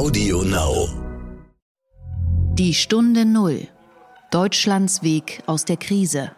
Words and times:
Audio 0.00 0.42
Now. 0.42 0.86
Die 2.54 2.72
Stunde 2.72 3.26
Null. 3.26 3.68
Deutschlands 4.30 5.02
Weg 5.02 5.42
aus 5.46 5.64
der 5.64 5.76
Krise. 5.76 6.30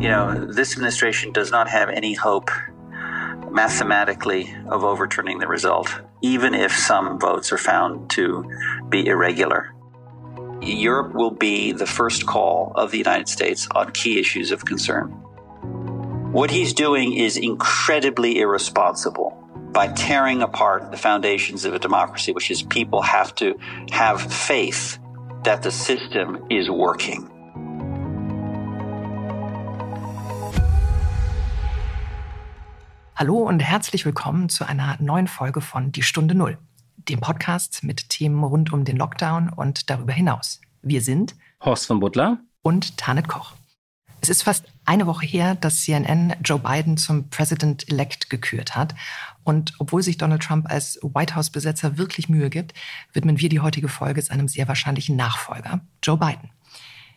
You 0.00 0.08
know, 0.08 0.46
this 0.50 0.72
administration 0.72 1.32
does 1.32 1.50
not 1.50 1.68
have 1.68 1.90
any 1.90 2.14
hope 2.14 2.50
mathematically 3.50 4.54
of 4.70 4.82
overturning 4.82 5.40
the 5.40 5.46
result, 5.46 5.88
even 6.22 6.54
if 6.54 6.72
some 6.72 7.18
votes 7.18 7.52
are 7.52 7.58
found 7.58 8.08
to 8.10 8.44
be 8.88 9.06
irregular. 9.06 9.74
Europe 10.62 11.14
will 11.14 11.32
be 11.32 11.72
the 11.72 11.86
first 11.86 12.24
call 12.26 12.72
of 12.76 12.92
the 12.92 12.98
United 12.98 13.28
States 13.28 13.68
on 13.74 13.90
key 13.92 14.18
issues 14.18 14.52
of 14.52 14.64
concern. 14.64 15.08
What 16.32 16.50
he's 16.50 16.72
doing 16.72 17.12
is 17.12 17.36
incredibly 17.36 18.38
irresponsible 18.38 19.47
by 19.72 19.88
tearing 19.88 20.42
apart 20.42 20.90
the 20.90 20.96
foundations 20.96 21.64
of 21.64 21.74
a 21.74 21.78
democracy, 21.78 22.32
which 22.32 22.50
is 22.50 22.62
people 22.62 23.02
have 23.02 23.34
to 23.34 23.54
have 23.90 24.20
faith 24.20 24.98
that 25.44 25.62
the 25.62 25.70
system 25.70 26.38
is 26.50 26.68
working. 26.68 27.28
Hallo 33.14 33.38
und 33.38 33.60
herzlich 33.60 34.04
willkommen 34.04 34.48
zu 34.48 34.64
einer 34.64 34.96
neuen 35.00 35.26
Folge 35.26 35.60
von 35.60 35.90
Die 35.90 36.02
Stunde 36.02 36.36
Null, 36.36 36.56
dem 36.96 37.20
Podcast 37.20 37.82
mit 37.82 38.10
Themen 38.10 38.44
rund 38.44 38.72
um 38.72 38.84
den 38.84 38.96
Lockdown 38.96 39.48
und 39.48 39.90
darüber 39.90 40.12
hinaus. 40.12 40.60
Wir 40.82 41.02
sind 41.02 41.34
Horst 41.64 41.86
von 41.86 41.98
Butler 41.98 42.38
und 42.62 42.96
Tanet 42.96 43.26
Koch. 43.26 43.54
Es 44.20 44.28
ist 44.28 44.42
fast 44.42 44.66
eine 44.84 45.06
Woche 45.06 45.26
her, 45.26 45.54
dass 45.54 45.82
CNN 45.82 46.34
Joe 46.44 46.58
Biden 46.58 46.96
zum 46.96 47.28
President-elect 47.30 48.30
gekürt 48.30 48.74
hat. 48.74 48.94
Und 49.48 49.72
obwohl 49.78 50.02
sich 50.02 50.18
Donald 50.18 50.42
Trump 50.42 50.66
als 50.68 50.98
White 51.02 51.34
House-Besetzer 51.34 51.96
wirklich 51.96 52.28
Mühe 52.28 52.50
gibt, 52.50 52.74
widmen 53.14 53.40
wir 53.40 53.48
die 53.48 53.60
heutige 53.60 53.88
Folge 53.88 54.20
seinem 54.20 54.46
sehr 54.46 54.68
wahrscheinlichen 54.68 55.16
Nachfolger, 55.16 55.80
Joe 56.02 56.18
Biden. 56.18 56.50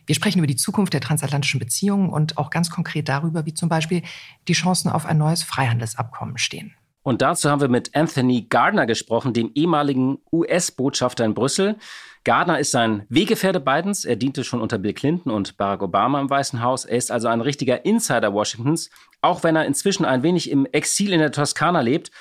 Wir 0.05 0.15
sprechen 0.15 0.37
über 0.37 0.47
die 0.47 0.55
Zukunft 0.55 0.93
der 0.93 1.01
transatlantischen 1.01 1.59
Beziehungen 1.59 2.09
und 2.09 2.37
auch 2.37 2.49
ganz 2.49 2.69
konkret 2.69 3.09
darüber, 3.09 3.45
wie 3.45 3.53
zum 3.53 3.67
Beispiel 3.67 4.01
die 4.47 4.53
Chancen 4.53 4.89
auf 4.89 5.05
ein 5.05 5.17
neues 5.17 5.43
Freihandelsabkommen 5.43 6.37
stehen. 6.37 6.73
Und 7.03 7.21
dazu 7.21 7.49
haben 7.49 7.59
wir 7.59 7.67
mit 7.67 7.95
Anthony 7.95 8.45
Gardner 8.47 8.85
gesprochen, 8.85 9.33
dem 9.33 9.51
ehemaligen 9.53 10.19
US-Botschafter 10.31 11.25
in 11.25 11.33
Brüssel. 11.33 11.77
Gardner 12.23 12.59
ist 12.59 12.75
ein 12.75 13.05
Weggefährte 13.09 13.59
Bidens. 13.59 14.05
Er 14.05 14.15
diente 14.15 14.43
schon 14.43 14.61
unter 14.61 14.77
Bill 14.77 14.93
Clinton 14.93 15.31
und 15.31 15.57
Barack 15.57 15.81
Obama 15.81 16.21
im 16.21 16.29
Weißen 16.29 16.61
Haus. 16.61 16.85
Er 16.85 16.97
ist 16.97 17.11
also 17.11 17.27
ein 17.27 17.41
richtiger 17.41 17.83
Insider 17.83 18.33
Washingtons, 18.33 18.89
auch 19.21 19.43
wenn 19.43 19.55
er 19.55 19.65
inzwischen 19.65 20.05
ein 20.05 20.23
wenig 20.23 20.49
im 20.49 20.65
Exil 20.65 21.13
in 21.13 21.19
der 21.19 21.31
Toskana 21.31 21.81
lebt, 21.81 22.11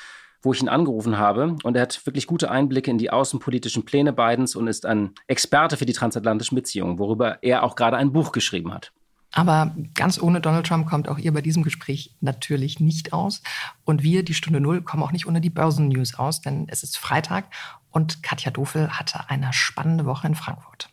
wo 0.42 0.52
ich 0.52 0.62
ihn 0.62 0.68
angerufen 0.68 1.18
habe. 1.18 1.56
Und 1.62 1.76
er 1.76 1.82
hat 1.82 2.04
wirklich 2.06 2.26
gute 2.26 2.50
Einblicke 2.50 2.90
in 2.90 2.98
die 2.98 3.10
außenpolitischen 3.10 3.84
Pläne 3.84 4.12
Bidens 4.12 4.56
und 4.56 4.68
ist 4.68 4.86
ein 4.86 5.14
Experte 5.26 5.76
für 5.76 5.86
die 5.86 5.92
transatlantischen 5.92 6.54
Beziehungen, 6.54 6.98
worüber 6.98 7.42
er 7.42 7.62
auch 7.62 7.76
gerade 7.76 7.96
ein 7.96 8.12
Buch 8.12 8.32
geschrieben 8.32 8.72
hat. 8.72 8.92
Aber 9.32 9.76
ganz 9.94 10.20
ohne 10.20 10.40
Donald 10.40 10.66
Trump 10.66 10.88
kommt 10.88 11.08
auch 11.08 11.18
ihr 11.18 11.32
bei 11.32 11.40
diesem 11.40 11.62
Gespräch 11.62 12.16
natürlich 12.20 12.80
nicht 12.80 13.12
aus. 13.12 13.42
Und 13.84 14.02
wir, 14.02 14.24
die 14.24 14.34
Stunde 14.34 14.60
Null, 14.60 14.82
kommen 14.82 15.02
auch 15.04 15.12
nicht 15.12 15.26
ohne 15.26 15.40
die 15.40 15.50
Börsennews 15.50 16.18
aus, 16.18 16.40
denn 16.40 16.66
es 16.68 16.82
ist 16.82 16.98
Freitag 16.98 17.44
und 17.90 18.22
Katja 18.22 18.50
Dofel 18.50 18.90
hatte 18.90 19.28
eine 19.28 19.52
spannende 19.52 20.04
Woche 20.04 20.26
in 20.26 20.34
Frankfurt. 20.34 20.88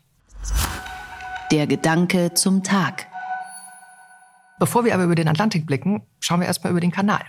Der 1.50 1.66
Gedanke 1.66 2.34
zum 2.34 2.62
Tag. 2.62 3.06
Bevor 4.58 4.84
wir 4.84 4.94
aber 4.94 5.04
über 5.04 5.14
den 5.14 5.28
Atlantik 5.28 5.66
blicken, 5.66 6.02
schauen 6.20 6.40
wir 6.40 6.46
erstmal 6.46 6.72
über 6.72 6.80
den 6.80 6.90
Kanal. 6.90 7.22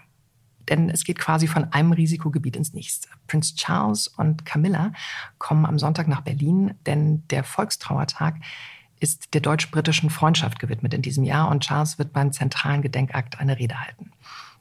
Denn 0.68 0.90
es 0.90 1.04
geht 1.04 1.20
quasi 1.20 1.48
von 1.48 1.72
einem 1.74 1.92
Risikogebiet 1.92 2.56
ins 2.56 2.74
nächste. 2.74 3.10
Prinz 3.28 3.56
Charles 3.56 4.08
und 4.08 4.46
Camilla 4.46 4.94
kommen 5.38 5.66
am 5.66 5.80
Sonntag 5.80 6.08
nach 6.08 6.22
Berlin, 6.22 6.74
denn 6.86 7.28
der 7.30 7.44
Volkstrauertag 7.44 8.36
ist 9.00 9.34
der 9.34 9.42
deutsch-britischen 9.42 10.10
Freundschaft 10.10 10.60
gewidmet 10.60 10.94
in 10.94 11.02
diesem 11.02 11.24
Jahr 11.24 11.50
und 11.50 11.64
Charles 11.64 11.98
wird 11.98 12.14
beim 12.14 12.32
zentralen 12.32 12.82
Gedenkakt 12.82 13.40
eine 13.40 13.58
Rede 13.58 13.80
halten. 13.80 14.12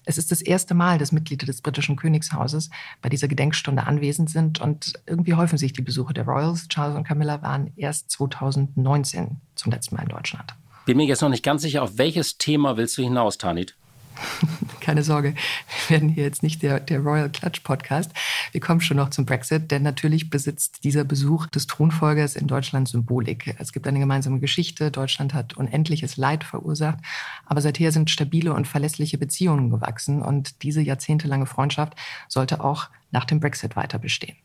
Es 0.04 0.16
ist 0.16 0.30
das 0.30 0.40
erste 0.40 0.74
Mal, 0.74 0.96
dass 0.96 1.12
Mitglieder 1.12 1.44
des 1.44 1.60
britischen 1.60 1.96
Königshauses 1.96 2.70
bei 3.02 3.10
dieser 3.10 3.28
Gedenkstunde 3.28 3.86
anwesend 3.86 4.30
sind 4.30 4.60
und 4.60 4.94
irgendwie 5.06 5.34
häufen 5.34 5.58
sich 5.58 5.74
die 5.74 5.82
Besuche 5.82 6.14
der 6.14 6.24
Royals. 6.24 6.68
Charles 6.68 6.96
und 6.96 7.04
Camilla 7.04 7.42
waren 7.42 7.72
erst 7.76 8.10
2019 8.12 9.40
zum 9.54 9.72
letzten 9.72 9.96
Mal 9.96 10.02
in 10.02 10.08
Deutschland. 10.08 10.54
Bin 10.88 10.96
mir 10.96 11.04
jetzt 11.04 11.20
noch 11.20 11.28
nicht 11.28 11.44
ganz 11.44 11.60
sicher, 11.60 11.82
auf 11.82 11.98
welches 11.98 12.38
Thema 12.38 12.78
willst 12.78 12.96
du 12.96 13.02
hinaus, 13.02 13.36
Tanit? 13.36 13.74
Keine 14.80 15.02
Sorge, 15.02 15.34
wir 15.86 15.96
werden 15.96 16.08
hier 16.08 16.24
jetzt 16.24 16.42
nicht 16.42 16.62
der, 16.62 16.80
der 16.80 17.00
Royal 17.00 17.28
Clutch 17.28 17.60
Podcast. 17.60 18.10
Wir 18.52 18.62
kommen 18.62 18.80
schon 18.80 18.96
noch 18.96 19.10
zum 19.10 19.26
Brexit, 19.26 19.70
denn 19.70 19.82
natürlich 19.82 20.30
besitzt 20.30 20.84
dieser 20.84 21.04
Besuch 21.04 21.44
des 21.48 21.66
Thronfolgers 21.66 22.36
in 22.36 22.46
Deutschland 22.46 22.88
Symbolik. 22.88 23.54
Es 23.58 23.74
gibt 23.74 23.86
eine 23.86 23.98
gemeinsame 23.98 24.40
Geschichte. 24.40 24.90
Deutschland 24.90 25.34
hat 25.34 25.58
unendliches 25.58 26.16
Leid 26.16 26.42
verursacht, 26.42 27.00
aber 27.44 27.60
seither 27.60 27.92
sind 27.92 28.08
stabile 28.08 28.54
und 28.54 28.66
verlässliche 28.66 29.18
Beziehungen 29.18 29.68
gewachsen 29.68 30.22
und 30.22 30.62
diese 30.62 30.80
jahrzehntelange 30.80 31.44
Freundschaft 31.44 31.96
sollte 32.28 32.64
auch 32.64 32.88
nach 33.10 33.26
dem 33.26 33.40
Brexit 33.40 33.76
weiter 33.76 33.98
bestehen. 33.98 34.38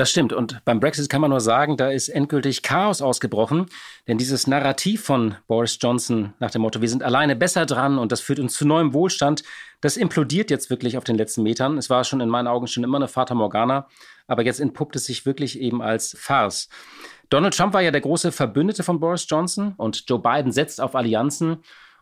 Das 0.00 0.10
stimmt. 0.10 0.32
Und 0.32 0.64
beim 0.64 0.80
Brexit 0.80 1.10
kann 1.10 1.20
man 1.20 1.28
nur 1.28 1.42
sagen, 1.42 1.76
da 1.76 1.90
ist 1.90 2.08
endgültig 2.08 2.62
Chaos 2.62 3.02
ausgebrochen. 3.02 3.66
Denn 4.08 4.16
dieses 4.16 4.46
Narrativ 4.46 5.04
von 5.04 5.34
Boris 5.46 5.76
Johnson 5.78 6.32
nach 6.38 6.50
dem 6.50 6.62
Motto, 6.62 6.80
wir 6.80 6.88
sind 6.88 7.02
alleine 7.02 7.36
besser 7.36 7.66
dran 7.66 7.98
und 7.98 8.10
das 8.10 8.22
führt 8.22 8.40
uns 8.40 8.54
zu 8.54 8.66
neuem 8.66 8.94
Wohlstand, 8.94 9.42
das 9.82 9.98
implodiert 9.98 10.50
jetzt 10.50 10.70
wirklich 10.70 10.96
auf 10.96 11.04
den 11.04 11.16
letzten 11.16 11.42
Metern. 11.42 11.76
Es 11.76 11.90
war 11.90 12.04
schon 12.04 12.22
in 12.22 12.30
meinen 12.30 12.46
Augen 12.46 12.66
schon 12.66 12.82
immer 12.82 12.96
eine 12.96 13.08
Fata 13.08 13.34
Morgana, 13.34 13.88
aber 14.26 14.42
jetzt 14.42 14.58
entpuppt 14.58 14.96
es 14.96 15.04
sich 15.04 15.26
wirklich 15.26 15.60
eben 15.60 15.82
als 15.82 16.16
Farce. 16.18 16.70
Donald 17.28 17.54
Trump 17.54 17.74
war 17.74 17.82
ja 17.82 17.90
der 17.90 18.00
große 18.00 18.32
Verbündete 18.32 18.82
von 18.82 19.00
Boris 19.00 19.26
Johnson 19.28 19.74
und 19.76 20.08
Joe 20.08 20.18
Biden 20.18 20.50
setzt 20.50 20.80
auf 20.80 20.94
Allianzen. 20.96 21.58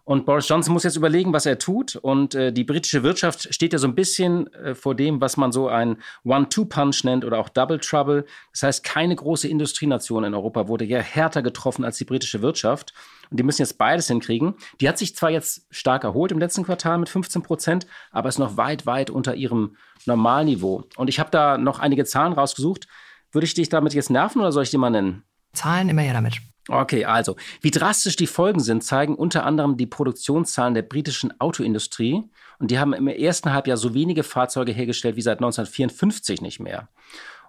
Und 0.09 0.25
Boris 0.25 0.49
Johnson 0.49 0.73
muss 0.73 0.85
jetzt 0.85 0.97
überlegen, 0.97 1.35
was 1.35 1.45
er 1.45 1.59
tut. 1.59 1.95
Und 1.97 2.35
äh, 2.35 2.51
die 2.51 2.65
britische 2.65 3.03
Wirtschaft 3.03 3.53
steht 3.53 3.75
ja 3.75 3.79
so 3.79 3.87
ein 3.87 3.95
bisschen 3.95 4.51
äh, 4.55 4.75
vor 4.75 4.95
dem, 4.95 5.21
was 5.21 5.37
man 5.37 5.53
so 5.53 5.69
ein 5.69 5.99
One-Two-Punch 6.25 7.05
nennt 7.05 7.27
oder 7.27 7.39
auch 7.39 7.51
Double 7.51 7.79
Trouble. 7.79 8.25
Das 8.53 8.63
heißt, 8.63 8.85
keine 8.85 9.15
große 9.15 9.47
Industrienation 9.49 10.25
in 10.25 10.33
Europa 10.33 10.67
wurde 10.67 10.87
ja 10.87 11.01
härter 11.01 11.43
getroffen 11.43 11.85
als 11.85 11.99
die 11.99 12.07
britische 12.07 12.41
Wirtschaft. 12.41 12.95
Und 13.29 13.39
die 13.39 13.43
müssen 13.43 13.61
jetzt 13.61 13.77
beides 13.77 14.07
hinkriegen. 14.07 14.55
Die 14.81 14.89
hat 14.89 14.97
sich 14.97 15.15
zwar 15.15 15.29
jetzt 15.29 15.67
stark 15.71 16.05
erholt 16.05 16.33
im 16.33 16.39
letzten 16.39 16.65
Quartal 16.65 16.97
mit 16.97 17.11
15 17.11 17.43
Prozent, 17.43 17.87
aber 18.11 18.31
ist 18.31 18.39
noch 18.39 18.57
weit, 18.57 18.87
weit 18.87 19.11
unter 19.11 19.35
ihrem 19.35 19.77
Normalniveau. 20.07 20.85
Und 20.97 21.09
ich 21.09 21.21
habe 21.21 21.31
da 21.31 21.59
noch 21.59 21.81
einige 21.81 22.07
Zahlen 22.07 22.33
rausgesucht. 22.33 22.89
Würde 23.31 23.45
ich 23.45 23.53
dich 23.53 23.69
damit 23.69 23.93
jetzt 23.93 24.09
nerven 24.09 24.41
oder 24.41 24.53
soll 24.53 24.63
ich 24.63 24.71
die 24.71 24.79
mal 24.79 24.89
nennen? 24.89 25.25
Zahlen 25.53 25.91
immer 25.91 26.01
ja 26.01 26.15
damit. 26.15 26.41
Okay, 26.69 27.07
also, 27.07 27.37
wie 27.63 27.71
drastisch 27.71 28.17
die 28.17 28.27
Folgen 28.27 28.61
sind, 28.61 28.85
zeigen 28.85 29.15
unter 29.15 29.45
anderem 29.45 29.79
die 29.79 29.87
Produktionszahlen 29.87 30.75
der 30.75 30.83
britischen 30.83 31.41
Autoindustrie. 31.41 32.25
Und 32.59 32.71
die 32.71 32.79
haben 32.79 32.93
im 32.93 33.09
ersten 33.09 33.53
Halbjahr 33.53 33.79
so 33.79 33.95
wenige 33.95 34.23
Fahrzeuge 34.23 34.73
hergestellt 34.73 35.17
wie 35.17 35.23
seit 35.23 35.39
1954 35.39 36.43
nicht 36.43 36.61
mehr. 36.61 36.89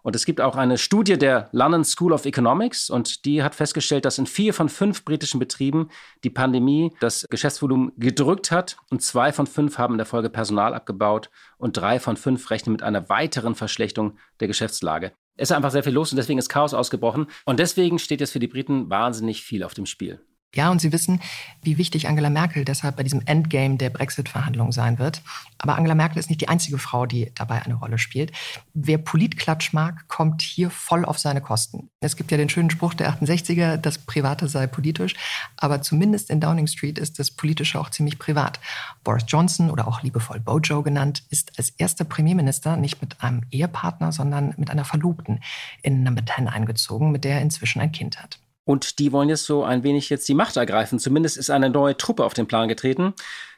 Und 0.01 0.15
es 0.15 0.25
gibt 0.25 0.39
auch 0.39 0.55
eine 0.55 0.77
Studie 0.77 1.17
der 1.17 1.49
London 1.51 1.83
School 1.83 2.13
of 2.13 2.25
Economics 2.25 2.89
und 2.89 3.25
die 3.25 3.43
hat 3.43 3.55
festgestellt, 3.55 4.05
dass 4.05 4.17
in 4.17 4.27
vier 4.27 4.53
von 4.53 4.69
fünf 4.69 5.03
britischen 5.03 5.39
Betrieben 5.39 5.89
die 6.23 6.29
Pandemie 6.29 6.93
das 7.01 7.25
Geschäftsvolumen 7.29 7.91
gedrückt 7.97 8.49
hat 8.49 8.77
und 8.89 9.01
zwei 9.01 9.33
von 9.33 9.45
fünf 9.45 9.77
haben 9.77 9.95
in 9.95 9.97
der 9.97 10.05
Folge 10.05 10.29
Personal 10.29 10.73
abgebaut 10.73 11.29
und 11.57 11.75
drei 11.75 11.99
von 11.99 12.15
fünf 12.15 12.49
rechnen 12.49 12.71
mit 12.71 12.83
einer 12.83 13.09
weiteren 13.09 13.55
Verschlechterung 13.55 14.17
der 14.39 14.47
Geschäftslage. 14.47 15.11
Es 15.39 15.51
ist 15.51 15.55
einfach 15.55 15.71
sehr 15.71 15.83
viel 15.83 15.93
los 15.93 16.11
und 16.11 16.17
deswegen 16.17 16.37
ist 16.37 16.49
Chaos 16.49 16.73
ausgebrochen. 16.73 17.27
Und 17.45 17.59
deswegen 17.59 17.97
steht 17.97 18.19
jetzt 18.19 18.31
für 18.31 18.39
die 18.39 18.47
Briten 18.47 18.89
wahnsinnig 18.89 19.41
viel 19.41 19.63
auf 19.63 19.73
dem 19.73 19.85
Spiel. 19.85 20.19
Ja, 20.55 20.71
und 20.71 20.81
Sie 20.81 20.91
wissen, 20.91 21.21
wie 21.61 21.77
wichtig 21.77 22.07
Angela 22.07 22.31
Merkel 22.31 22.65
deshalb 22.65 22.95
bei 22.95 23.03
diesem 23.03 23.21
Endgame 23.25 23.77
der 23.77 23.91
Brexit-Verhandlungen 23.91 24.71
sein 24.71 24.97
wird. 24.97 25.21
Aber 25.59 25.75
Angela 25.75 25.93
Merkel 25.93 26.17
ist 26.17 26.29
nicht 26.29 26.41
die 26.41 26.49
einzige 26.49 26.79
Frau, 26.79 27.05
die 27.05 27.31
dabei 27.35 27.61
eine 27.61 27.75
Rolle 27.75 27.99
spielt. 27.99 28.31
Wer 28.73 28.97
Politklatsch 28.97 29.73
mag, 29.73 30.07
kommt 30.07 30.41
hier 30.41 30.71
voll 30.71 31.05
auf 31.05 31.19
seine 31.19 31.41
Kosten. 31.41 31.91
Es 31.99 32.15
gibt 32.15 32.31
ja 32.31 32.37
den 32.37 32.49
schönen 32.49 32.71
Spruch 32.71 32.95
der 32.95 33.13
68er, 33.13 33.77
das 33.77 33.99
Private 33.99 34.47
sei 34.47 34.65
politisch. 34.65 35.13
Aber 35.55 35.83
zumindest 35.83 36.31
in 36.31 36.41
Downing 36.41 36.65
Street 36.65 36.97
ist 36.97 37.19
das 37.19 37.29
Politische 37.29 37.79
auch 37.79 37.91
ziemlich 37.91 38.17
privat. 38.17 38.59
Boris 39.03 39.25
Johnson 39.27 39.69
oder 39.69 39.87
auch 39.87 40.01
liebevoll 40.01 40.39
Bojo 40.39 40.81
genannt, 40.81 41.23
ist 41.29 41.59
als 41.59 41.69
erster 41.77 42.05
Premierminister 42.05 42.75
nicht 42.75 43.03
mit 43.03 43.21
einem 43.21 43.43
Ehepartner, 43.51 44.11
sondern 44.11 44.55
mit 44.57 44.71
einer 44.71 44.85
Verlobten 44.85 45.41
in 45.83 46.01
Number 46.01 46.23
10 46.25 46.47
eingezogen, 46.47 47.11
mit 47.11 47.23
der 47.23 47.35
er 47.35 47.41
inzwischen 47.41 47.81
ein 47.81 47.91
Kind 47.91 48.19
hat. 48.19 48.39
Und 48.69 48.99
die 48.99 49.11
wollen 49.11 49.29
jetzt 49.29 49.45
so 49.45 49.63
ein 49.63 49.81
wenig 49.81 50.11
jetzt 50.11 50.29
die 50.29 50.35
Macht 50.35 50.55
ergreifen. 50.55 50.99
Zumindest 50.99 51.37
ist 51.37 51.49
eine 51.49 51.71
neue 51.71 51.97
Truppe 51.97 52.23
auf 52.23 52.35
den 52.35 52.45
Plan 52.45 52.67
getreten. 52.67 53.15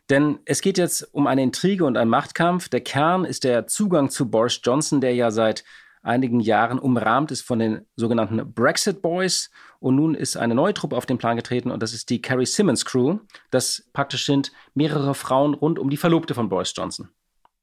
Denn 0.10 0.40
es 0.46 0.62
geht 0.62 0.78
jetzt 0.78 1.14
um 1.14 1.28
eine 1.28 1.44
Intrige 1.44 1.84
und 1.84 1.98
einen 1.98 2.10
Machtkampf. 2.10 2.70
Der 2.70 2.80
Kern 2.80 3.26
ist 3.26 3.44
der 3.44 3.68
Zugang 3.68 4.10
zu 4.10 4.32
Boris 4.32 4.62
Johnson, 4.64 5.02
der 5.02 5.14
ja 5.14 5.30
seit 5.30 5.66
einigen 6.02 6.40
Jahren 6.40 6.80
umrahmt 6.80 7.30
ist 7.32 7.42
von 7.42 7.60
den 7.60 7.86
sogenannten 7.98 8.54
Brexit 8.54 9.02
Boys. 9.02 9.52
Und 9.82 9.98
nun 9.98 10.16
ist 10.16 10.38
eine 10.38 10.56
neue 10.56 10.74
Truppe 10.74 10.96
auf 10.96 11.06
den 11.06 11.18
Plan 11.18 11.36
getreten 11.36 11.72
und 11.72 11.84
das 11.84 11.92
ist 11.92 12.10
die 12.10 12.22
Carrie 12.22 12.46
Simmons 12.46 12.86
Crew. 12.86 13.20
Das 13.50 13.90
praktisch 13.92 14.26
sind 14.26 14.54
mehrere 14.76 15.14
Frauen 15.14 15.56
rund 15.56 15.78
um 15.78 15.90
die 15.90 15.98
Verlobte 15.98 16.36
von 16.36 16.48
Boris 16.48 16.72
Johnson. 16.74 17.10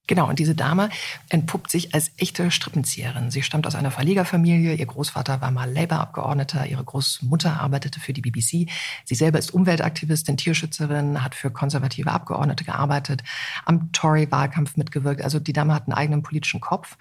Genau, 0.08 0.26
und 0.26 0.38
diese 0.38 0.54
Dame 0.54 0.88
entpuppt 1.28 1.70
sich 1.70 1.94
als 1.94 2.12
echte 2.16 2.50
Strippenzieherin. 2.50 3.30
Sie 3.30 3.42
stammt 3.42 3.66
aus 3.66 3.74
einer 3.74 3.90
Verlegerfamilie. 3.90 4.74
Ihr 4.74 4.86
Großvater 4.86 5.42
war 5.42 5.50
mal 5.50 5.70
Labour-Abgeordneter. 5.70 6.66
Ihre 6.66 6.82
Großmutter 6.82 7.60
arbeitete 7.60 8.00
für 8.00 8.14
die 8.14 8.22
BBC. 8.22 8.70
Sie 9.04 9.14
selber 9.14 9.38
ist 9.38 9.52
Umweltaktivistin, 9.52 10.38
Tierschützerin, 10.38 11.22
hat 11.22 11.34
für 11.34 11.50
konservative 11.50 12.10
Abgeordnete 12.10 12.64
gearbeitet, 12.64 13.22
am 13.66 13.92
Tory-Wahlkampf 13.92 14.78
mitgewirkt. 14.78 15.20
Also 15.22 15.40
die 15.40 15.52
Dame 15.52 15.74
hat 15.74 15.86
einen 15.86 15.92
eigenen 15.92 16.22
politischen 16.22 16.60
Kopf 16.60 16.96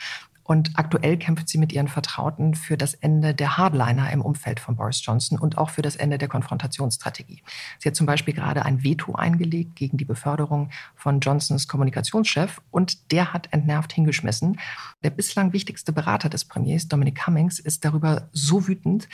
und 0.48 0.72
aktuell 0.76 1.18
kämpft 1.18 1.50
sie 1.50 1.58
mit 1.58 1.74
ihren 1.74 1.90
Vertrauten 1.90 2.56
für 2.56 2.78
das 2.78 2.94
Ende 2.94 3.36
der 3.36 3.58
Hardliner 3.58 4.10
im 4.14 4.22
Umfeld 4.22 4.62
von 4.62 4.78
Boris 4.78 5.06
Johnson 5.06 5.38
und 5.38 5.58
auch 5.58 5.70
für 5.70 5.82
das 5.82 5.98
Ende 5.98 6.18
der 6.18 6.30
Konfrontationsstrategie. 6.30 7.44
Sie 7.80 7.90
hat 7.90 7.98
zum 7.98 8.06
Beispiel 8.06 8.34
gerade 8.34 8.64
ein 8.64 8.82
Veto 8.82 9.14
eingelegt 9.14 9.76
gegen 9.76 9.98
die 9.98 10.06
Beförderung 10.06 10.70
von 10.96 11.20
Johnsons 11.20 11.68
Kommunikationschef 11.68 12.62
und 12.72 13.12
der 13.12 13.34
hat 13.34 13.52
entnervt 13.52 13.92
hingeschmissen. 13.92 14.58
Der 15.04 15.10
bislang 15.10 15.52
wichtigste 15.52 15.92
Berater 15.92 16.30
des 16.30 16.46
Premiers, 16.46 16.88
Dominic 16.88 17.16
Cummings, 17.16 17.60
ist 17.60 17.84
darüber 17.84 18.30
so 18.32 18.70
wütend, 18.70 19.10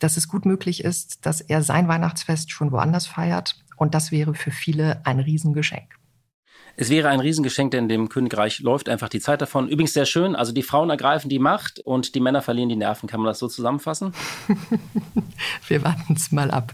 dass 0.00 0.18
es 0.18 0.28
gut 0.28 0.44
möglich 0.44 0.84
ist, 0.84 1.24
dass 1.24 1.40
er 1.40 1.62
sein 1.62 1.88
Weihnachtsfest 1.88 2.52
schon 2.52 2.72
woanders 2.72 3.06
feiert. 3.06 3.64
Und 3.78 3.94
das 3.94 4.12
wäre 4.12 4.34
für 4.34 4.50
viele 4.50 5.00
ein 5.06 5.18
Riesengeschenk. 5.18 5.98
Es 6.76 6.90
wäre 6.90 7.08
ein 7.08 7.20
Riesengeschenk, 7.20 7.70
denn 7.70 7.88
dem 7.88 8.08
Königreich 8.08 8.60
läuft 8.60 8.88
einfach 8.88 9.08
die 9.08 9.20
Zeit 9.20 9.40
davon. 9.40 9.68
Übrigens 9.68 9.92
sehr 9.92 10.06
schön, 10.06 10.34
also 10.34 10.52
die 10.52 10.62
Frauen 10.62 10.90
ergreifen 10.90 11.28
die 11.28 11.38
Macht 11.38 11.78
und 11.80 12.14
die 12.14 12.20
Männer 12.20 12.42
verlieren 12.42 12.68
die 12.68 12.76
Nerven. 12.76 13.08
Kann 13.08 13.20
man 13.20 13.28
das 13.28 13.38
so 13.38 13.48
zusammenfassen? 13.48 14.12
Wir 15.68 15.84
warten 15.84 16.14
es 16.14 16.32
mal 16.32 16.50
ab. 16.50 16.72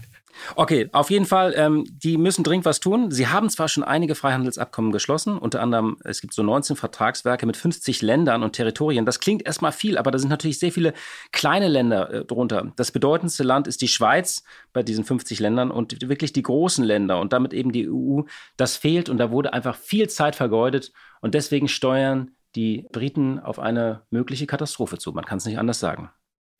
Okay, 0.55 0.89
auf 0.91 1.09
jeden 1.09 1.25
Fall, 1.25 1.53
ähm, 1.55 1.85
die 1.89 2.17
müssen 2.17 2.43
dringend 2.43 2.65
was 2.65 2.79
tun. 2.79 3.11
Sie 3.11 3.27
haben 3.27 3.49
zwar 3.49 3.67
schon 3.67 3.83
einige 3.83 4.15
Freihandelsabkommen 4.15 4.91
geschlossen, 4.91 5.37
unter 5.37 5.61
anderem, 5.61 5.97
es 6.03 6.21
gibt 6.21 6.33
so 6.33 6.43
19 6.43 6.75
Vertragswerke 6.75 7.45
mit 7.45 7.57
50 7.57 8.01
Ländern 8.01 8.43
und 8.43 8.53
Territorien. 8.53 9.05
Das 9.05 9.19
klingt 9.19 9.45
erstmal 9.45 9.71
viel, 9.71 9.97
aber 9.97 10.11
da 10.11 10.19
sind 10.19 10.29
natürlich 10.29 10.59
sehr 10.59 10.71
viele 10.71 10.93
kleine 11.31 11.67
Länder 11.67 12.11
äh, 12.11 12.25
drunter. 12.25 12.71
Das 12.75 12.91
bedeutendste 12.91 13.43
Land 13.43 13.67
ist 13.67 13.81
die 13.81 13.87
Schweiz 13.87 14.43
bei 14.73 14.83
diesen 14.83 15.03
50 15.03 15.39
Ländern 15.39 15.71
und 15.71 16.07
wirklich 16.07 16.33
die 16.33 16.43
großen 16.43 16.83
Länder 16.83 17.19
und 17.19 17.33
damit 17.33 17.53
eben 17.53 17.71
die 17.71 17.89
EU. 17.89 18.21
Das 18.57 18.77
fehlt 18.77 19.09
und 19.09 19.17
da 19.17 19.31
wurde 19.31 19.53
einfach 19.53 19.75
viel 19.75 20.09
Zeit 20.09 20.35
vergeudet 20.35 20.91
und 21.21 21.33
deswegen 21.33 21.67
steuern 21.67 22.31
die 22.55 22.87
Briten 22.91 23.39
auf 23.39 23.59
eine 23.59 24.01
mögliche 24.09 24.47
Katastrophe 24.47 24.97
zu. 24.97 25.11
Man 25.11 25.25
kann 25.25 25.37
es 25.37 25.45
nicht 25.45 25.57
anders 25.57 25.79
sagen. 25.79 26.09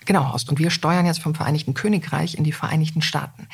Genau, 0.05 0.31
Horst. 0.31 0.49
Und 0.49 0.59
wir 0.59 0.71
steuern 0.71 1.05
jetzt 1.05 1.21
vom 1.21 1.35
Vereinigten 1.35 1.73
Königreich 1.73 2.35
in 2.35 2.43
die 2.43 2.51
Vereinigten 2.51 3.01
Staaten. 3.01 3.47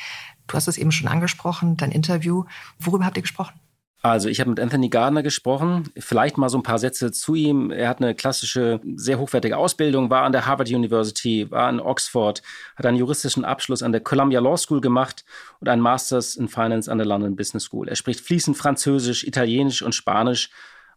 Du 0.46 0.54
hast 0.54 0.68
es 0.68 0.78
eben 0.78 0.92
schon 0.92 1.08
angesprochen, 1.08 1.76
dein 1.76 1.92
Interview. 1.92 2.44
Worüber 2.78 3.04
habt 3.04 3.16
ihr 3.16 3.22
gesprochen? 3.22 3.60
Also 4.00 4.28
ich 4.28 4.38
habe 4.38 4.50
mit 4.50 4.60
Anthony 4.60 4.88
Gardner 4.90 5.24
gesprochen. 5.24 5.90
Vielleicht 5.98 6.38
mal 6.38 6.48
so 6.48 6.56
ein 6.56 6.62
paar 6.62 6.78
Sätze 6.78 7.10
zu 7.10 7.34
ihm. 7.34 7.72
Er 7.72 7.88
hat 7.88 8.00
eine 8.00 8.14
klassische, 8.14 8.80
sehr 8.94 9.18
hochwertige 9.18 9.56
Ausbildung, 9.56 10.08
war 10.08 10.22
an 10.22 10.30
der 10.30 10.46
Harvard 10.46 10.70
University, 10.70 11.50
war 11.50 11.68
in 11.68 11.80
Oxford, 11.80 12.42
hat 12.76 12.86
einen 12.86 12.96
juristischen 12.96 13.44
Abschluss 13.44 13.82
an 13.82 13.90
der 13.90 14.00
Columbia 14.00 14.38
Law 14.38 14.56
School 14.56 14.80
gemacht 14.80 15.24
und 15.58 15.68
einen 15.68 15.82
Masters 15.82 16.36
in 16.36 16.48
Finance 16.48 16.90
an 16.90 16.98
der 16.98 17.08
London 17.08 17.34
Business 17.34 17.64
School. 17.64 17.88
Er 17.88 17.96
spricht 17.96 18.20
fließend 18.20 18.56
Französisch, 18.56 19.24
Italienisch 19.24 19.82
und 19.82 19.96
Spanisch 19.96 20.50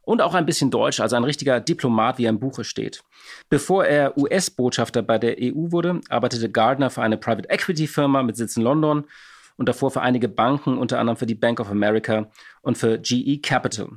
und 0.04 0.22
auch 0.22 0.34
ein 0.34 0.46
bisschen 0.46 0.72
Deutsch, 0.72 1.00
also 1.00 1.16
ein 1.16 1.24
richtiger 1.24 1.60
Diplomat, 1.60 2.18
wie 2.18 2.26
er 2.26 2.30
im 2.30 2.40
Buche 2.40 2.64
steht. 2.64 3.04
Bevor 3.50 3.86
er 3.86 4.18
US-Botschafter 4.18 5.02
bei 5.02 5.18
der 5.18 5.36
EU 5.40 5.72
wurde, 5.72 6.02
arbeitete 6.10 6.50
Gardner 6.50 6.90
für 6.90 7.02
eine 7.02 7.18
Private 7.18 7.50
Equity 7.50 7.88
Firma 7.88 8.24
mit 8.24 8.38
Sitz 8.38 8.58
in 8.58 8.64
London 8.64 9.06
und 9.62 9.70
davor 9.70 9.92
für 9.92 10.02
einige 10.02 10.28
Banken, 10.28 10.80
unter 10.80 10.98
anderem 10.98 11.18
für 11.18 11.28
die 11.28 11.36
Bank 11.36 11.60
of 11.60 11.70
America 11.70 12.32
und 12.64 12.80
für 12.80 12.98
GE 12.98 13.38
Capital. 13.44 13.90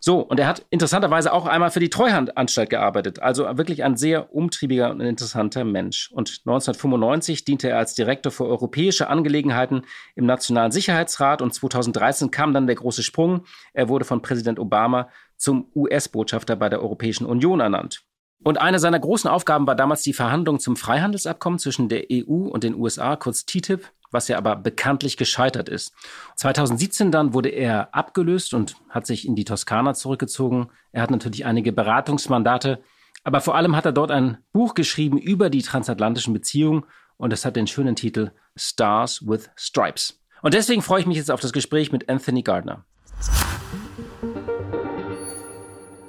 So, 0.00 0.20
und 0.20 0.40
er 0.40 0.46
hat 0.46 0.64
interessanterweise 0.70 1.34
auch 1.34 1.44
einmal 1.44 1.70
für 1.70 1.80
die 1.80 1.90
Treuhandanstalt 1.90 2.70
gearbeitet, 2.70 3.20
also 3.20 3.44
wirklich 3.58 3.84
ein 3.84 3.98
sehr 3.98 4.34
umtriebiger 4.34 4.90
und 4.90 5.02
interessanter 5.02 5.64
Mensch. 5.64 6.10
Und 6.12 6.40
1995 6.46 7.44
diente 7.44 7.68
er 7.68 7.76
als 7.76 7.94
Direktor 7.94 8.32
für 8.32 8.46
europäische 8.46 9.10
Angelegenheiten 9.10 9.82
im 10.14 10.24
Nationalen 10.24 10.72
Sicherheitsrat 10.72 11.42
und 11.42 11.52
2013 11.52 12.30
kam 12.30 12.54
dann 12.54 12.66
der 12.66 12.76
große 12.76 13.02
Sprung. 13.02 13.44
Er 13.74 13.90
wurde 13.90 14.06
von 14.06 14.22
Präsident 14.22 14.58
Obama 14.58 15.10
zum 15.36 15.70
US-Botschafter 15.74 16.56
bei 16.56 16.70
der 16.70 16.80
Europäischen 16.80 17.26
Union 17.26 17.60
ernannt. 17.60 18.02
Und 18.42 18.58
eine 18.58 18.78
seiner 18.78 18.98
großen 18.98 19.28
Aufgaben 19.28 19.66
war 19.66 19.76
damals 19.76 20.00
die 20.04 20.14
Verhandlung 20.14 20.58
zum 20.58 20.76
Freihandelsabkommen 20.76 21.58
zwischen 21.58 21.90
der 21.90 22.06
EU 22.10 22.48
und 22.48 22.64
den 22.64 22.74
USA, 22.74 23.16
kurz 23.16 23.44
TTIP, 23.44 23.92
was 24.12 24.28
ja 24.28 24.38
aber 24.38 24.56
bekanntlich 24.56 25.16
gescheitert 25.16 25.68
ist. 25.68 25.94
2017 26.36 27.10
dann 27.10 27.34
wurde 27.34 27.48
er 27.48 27.94
abgelöst 27.94 28.54
und 28.54 28.76
hat 28.88 29.06
sich 29.06 29.26
in 29.26 29.34
die 29.34 29.44
Toskana 29.44 29.94
zurückgezogen. 29.94 30.70
Er 30.92 31.02
hat 31.02 31.10
natürlich 31.10 31.44
einige 31.44 31.72
Beratungsmandate, 31.72 32.82
aber 33.24 33.40
vor 33.40 33.54
allem 33.54 33.76
hat 33.76 33.86
er 33.86 33.92
dort 33.92 34.10
ein 34.10 34.38
Buch 34.52 34.74
geschrieben 34.74 35.18
über 35.18 35.50
die 35.50 35.62
transatlantischen 35.62 36.32
Beziehungen 36.32 36.84
und 37.16 37.32
es 37.32 37.44
hat 37.44 37.56
den 37.56 37.66
schönen 37.66 37.96
Titel 37.96 38.32
Stars 38.56 39.26
with 39.26 39.50
Stripes. 39.56 40.20
Und 40.42 40.54
deswegen 40.54 40.82
freue 40.82 41.00
ich 41.00 41.06
mich 41.06 41.16
jetzt 41.16 41.30
auf 41.30 41.40
das 41.40 41.52
Gespräch 41.52 41.92
mit 41.92 42.08
Anthony 42.08 42.42
Gardner. 42.42 42.84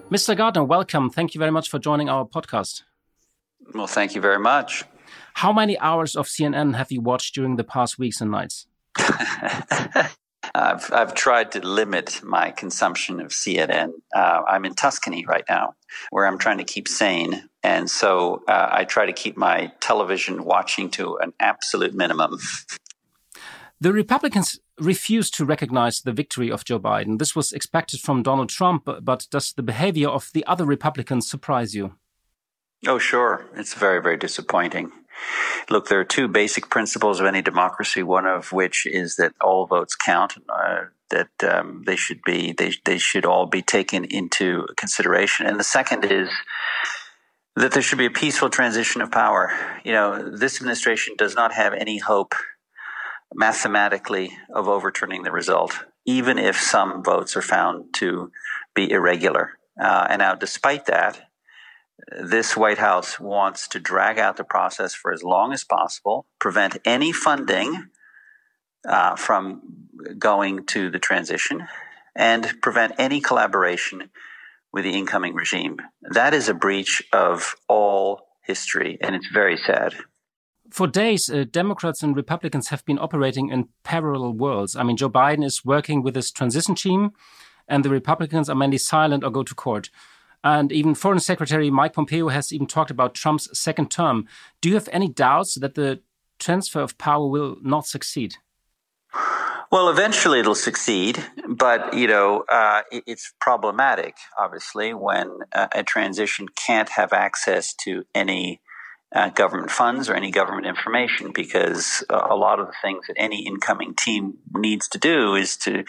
Mr. 0.10 0.36
Gardner, 0.36 0.68
welcome. 0.68 1.10
Thank 1.10 1.34
you 1.34 1.40
very 1.40 1.52
much 1.52 1.70
for 1.70 1.80
joining 1.80 2.10
our 2.10 2.26
podcast. 2.26 2.84
Well, 3.74 3.88
thank 3.88 4.16
you 4.16 4.22
very 4.22 4.40
much. 4.40 4.86
How 5.36 5.52
many 5.52 5.78
hours 5.80 6.16
of 6.16 6.28
CNN 6.28 6.76
have 6.76 6.92
you 6.92 7.02
watched 7.02 7.36
during 7.36 7.56
the 7.56 7.64
past 7.64 7.98
weeks 7.98 8.22
and 8.22 8.32
nights? 8.32 8.68
I've, 10.56 10.92
I've 10.94 11.14
tried 11.16 11.54
to 11.54 11.66
limit 11.66 12.22
my 12.24 12.52
consumption 12.52 13.20
of 13.20 13.30
CNN. 13.30 13.92
Uh, 14.16 14.42
I'm 14.48 14.66
in 14.66 14.76
Tuscany 14.76 15.26
right 15.26 15.46
now, 15.50 15.76
where 16.12 16.28
I'm 16.28 16.38
trying 16.38 16.60
to 16.60 16.64
keep 16.64 16.88
sane. 16.88 17.50
And 17.64 17.90
so 17.90 18.44
uh, 18.48 18.70
I 18.72 18.84
try 18.84 19.06
to 19.06 19.14
keep 19.14 19.36
my 19.36 19.72
television 19.80 20.44
watching 20.44 20.90
to 20.92 21.18
an 21.18 21.34
absolute 21.40 21.96
minimum. 21.96 22.38
The 23.82 23.94
Republicans 23.94 24.60
refused 24.80 25.34
to 25.36 25.46
recognize 25.46 26.02
the 26.02 26.14
victory 26.14 26.52
of 26.52 26.66
Joe 26.66 26.80
Biden. 26.80 27.20
This 27.20 27.36
was 27.36 27.52
expected 27.52 28.00
from 28.00 28.24
Donald 28.24 28.50
Trump, 28.50 28.88
but 29.02 29.28
does 29.32 29.54
the 29.54 29.64
behavior 29.64 30.10
of 30.10 30.30
the 30.34 30.46
other 30.46 30.66
Republicans 30.66 31.30
surprise 31.30 31.74
you? 31.74 31.96
Oh, 32.86 32.98
sure. 32.98 33.46
It's 33.56 33.74
very, 33.74 34.02
very 34.02 34.18
disappointing. 34.18 34.92
Look, 35.70 35.88
there 35.88 36.00
are 36.00 36.06
two 36.06 36.28
basic 36.28 36.70
principles 36.70 37.20
of 37.20 37.26
any 37.26 37.42
democracy. 37.42 38.04
One 38.04 38.26
of 38.26 38.52
which 38.52 38.86
is 38.86 39.16
that 39.16 39.34
all 39.42 39.66
votes 39.66 39.96
count, 39.96 40.34
uh, 40.50 40.86
that 41.10 41.30
um, 41.44 41.84
they 41.86 41.96
should 41.96 42.22
be 42.24 42.54
they 42.54 42.74
they 42.86 42.98
should 42.98 43.26
all 43.26 43.46
be 43.46 43.62
taken 43.62 44.06
into 44.06 44.66
consideration. 44.76 45.46
And 45.46 45.60
the 45.60 45.64
second 45.64 46.06
is 46.06 46.30
that 47.56 47.72
there 47.72 47.84
should 47.84 48.00
be 48.00 48.08
a 48.08 48.12
peaceful 48.12 48.50
transition 48.50 49.02
of 49.02 49.12
power. 49.12 49.52
You 49.84 49.94
know, 49.94 50.36
this 50.36 50.58
administration 50.58 51.16
does 51.18 51.36
not 51.36 51.54
have 51.54 51.74
any 51.74 52.00
hope 52.00 52.34
mathematically 53.34 54.38
of 54.54 54.68
overturning 54.68 55.24
the 55.24 55.32
result, 55.32 55.86
even 56.06 56.38
if 56.38 56.60
some 56.60 57.04
votes 57.04 57.36
are 57.36 57.42
found 57.42 57.94
to 57.96 58.32
be 58.76 58.92
irregular. 58.92 59.52
Uh, 59.80 60.08
and 60.10 60.20
now, 60.20 60.36
despite 60.36 60.86
that, 60.86 61.30
this 62.12 62.58
White 62.58 62.78
House 62.78 63.20
wants 63.20 63.68
to 63.70 63.80
drag 63.80 64.20
out 64.20 64.38
the 64.38 64.44
process 64.44 64.94
for 64.94 65.12
as 65.12 65.24
long 65.24 65.54
as 65.54 65.64
possible, 65.64 66.26
prevent 66.40 66.78
any 66.86 67.12
funding 67.12 67.88
uh, 68.88 69.16
from 69.16 69.62
going 70.18 70.66
to 70.68 70.90
the 70.90 71.00
transition, 71.00 71.68
and 72.16 72.62
prevent 72.62 72.94
any 72.98 73.22
collaboration 73.22 74.10
with 74.72 74.84
the 74.84 74.98
incoming 74.98 75.34
regime. 75.34 75.78
That 76.02 76.34
is 76.34 76.50
a 76.50 76.54
breach 76.54 77.02
of 77.14 77.56
all 77.68 78.28
history, 78.42 78.98
and 79.02 79.16
it's 79.16 79.30
very 79.32 79.58
sad 79.58 79.94
for 80.74 80.88
days, 80.88 81.30
uh, 81.30 81.46
Democrats 81.50 82.02
and 82.02 82.16
Republicans 82.16 82.70
have 82.70 82.84
been 82.84 82.98
operating 82.98 83.50
in 83.50 83.70
parallel 83.84 84.34
worlds. 84.34 84.76
I 84.76 84.82
mean, 84.82 84.98
Joe 84.98 85.10
Biden 85.10 85.46
is 85.46 85.64
working 85.64 86.02
with 86.02 86.16
his 86.16 86.32
transition 86.32 86.74
team, 86.74 87.12
and 87.68 87.86
the 87.86 87.92
Republicans 87.92 88.50
are 88.50 88.56
mainly 88.56 88.80
silent 88.80 89.24
or 89.24 89.30
go 89.30 89.44
to 89.44 89.54
court. 89.54 89.92
And 90.44 90.72
even 90.72 90.96
Foreign 90.96 91.20
Secretary 91.20 91.70
Mike 91.70 91.94
Pompeo 91.94 92.28
has 92.30 92.52
even 92.52 92.68
talked 92.68 92.92
about 92.92 93.16
Trump's 93.16 93.48
second 93.58 93.90
term. 93.90 94.28
Do 94.62 94.70
you 94.70 94.76
have 94.76 94.90
any 94.92 95.08
doubts 95.08 95.56
that 95.56 95.76
the 95.76 96.02
transfer 96.40 96.82
of 96.82 96.98
power 96.98 97.28
will 97.28 97.58
not 97.62 97.86
succeed? 97.86 98.36
Well, 99.72 99.90
eventually 99.90 100.40
it'll 100.40 100.54
succeed, 100.54 101.24
but 101.48 101.96
you 101.96 102.08
know 102.08 102.44
uh, 102.48 102.84
it, 102.92 103.06
it's 103.08 103.34
problematic, 103.42 104.16
obviously, 104.38 104.94
when 104.94 105.40
uh, 105.52 105.68
a 105.72 105.82
transition 105.82 106.48
can't 106.50 106.90
have 106.90 107.12
access 107.12 107.74
to 107.86 108.04
any 108.14 108.62
uh, 109.14 109.30
government 109.30 109.70
funds 109.70 110.10
or 110.10 110.16
any 110.16 110.32
government 110.32 110.66
information 110.66 111.32
because 111.34 112.04
uh, 112.10 112.28
a 112.30 112.36
lot 112.36 112.60
of 112.60 112.68
the 112.68 112.74
things 112.82 113.06
that 113.08 113.16
any 113.18 113.46
incoming 113.46 113.94
team 113.94 114.38
needs 114.54 114.88
to 114.88 114.98
do 114.98 115.36
is 115.36 115.56
to 115.58 115.84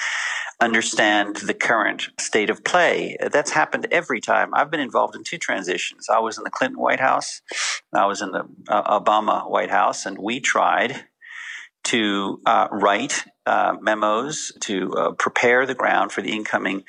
understand 0.60 1.36
the 1.36 1.54
current 1.54 2.08
state 2.18 2.50
of 2.50 2.62
play. 2.64 3.16
That's 3.32 3.52
happened 3.52 3.86
every 3.90 4.20
time. 4.20 4.54
I've 4.54 4.70
been 4.70 4.80
involved 4.80 5.16
in 5.16 5.24
two 5.24 5.38
transitions. 5.38 6.08
I 6.08 6.18
was 6.18 6.36
in 6.36 6.44
the 6.44 6.50
Clinton 6.50 6.78
White 6.78 7.00
House, 7.00 7.40
I 7.92 8.06
was 8.06 8.20
in 8.20 8.32
the 8.32 8.44
uh, 8.68 9.00
Obama 9.00 9.48
White 9.48 9.70
House, 9.70 10.04
and 10.04 10.18
we 10.18 10.40
tried 10.40 11.06
to 11.84 12.40
uh, 12.46 12.68
write 12.72 13.24
uh, 13.46 13.74
memos 13.80 14.52
to 14.60 14.92
uh, 14.92 15.12
prepare 15.12 15.66
the 15.66 15.74
ground 15.74 16.12
for 16.12 16.22
the 16.22 16.32
incoming 16.32 16.82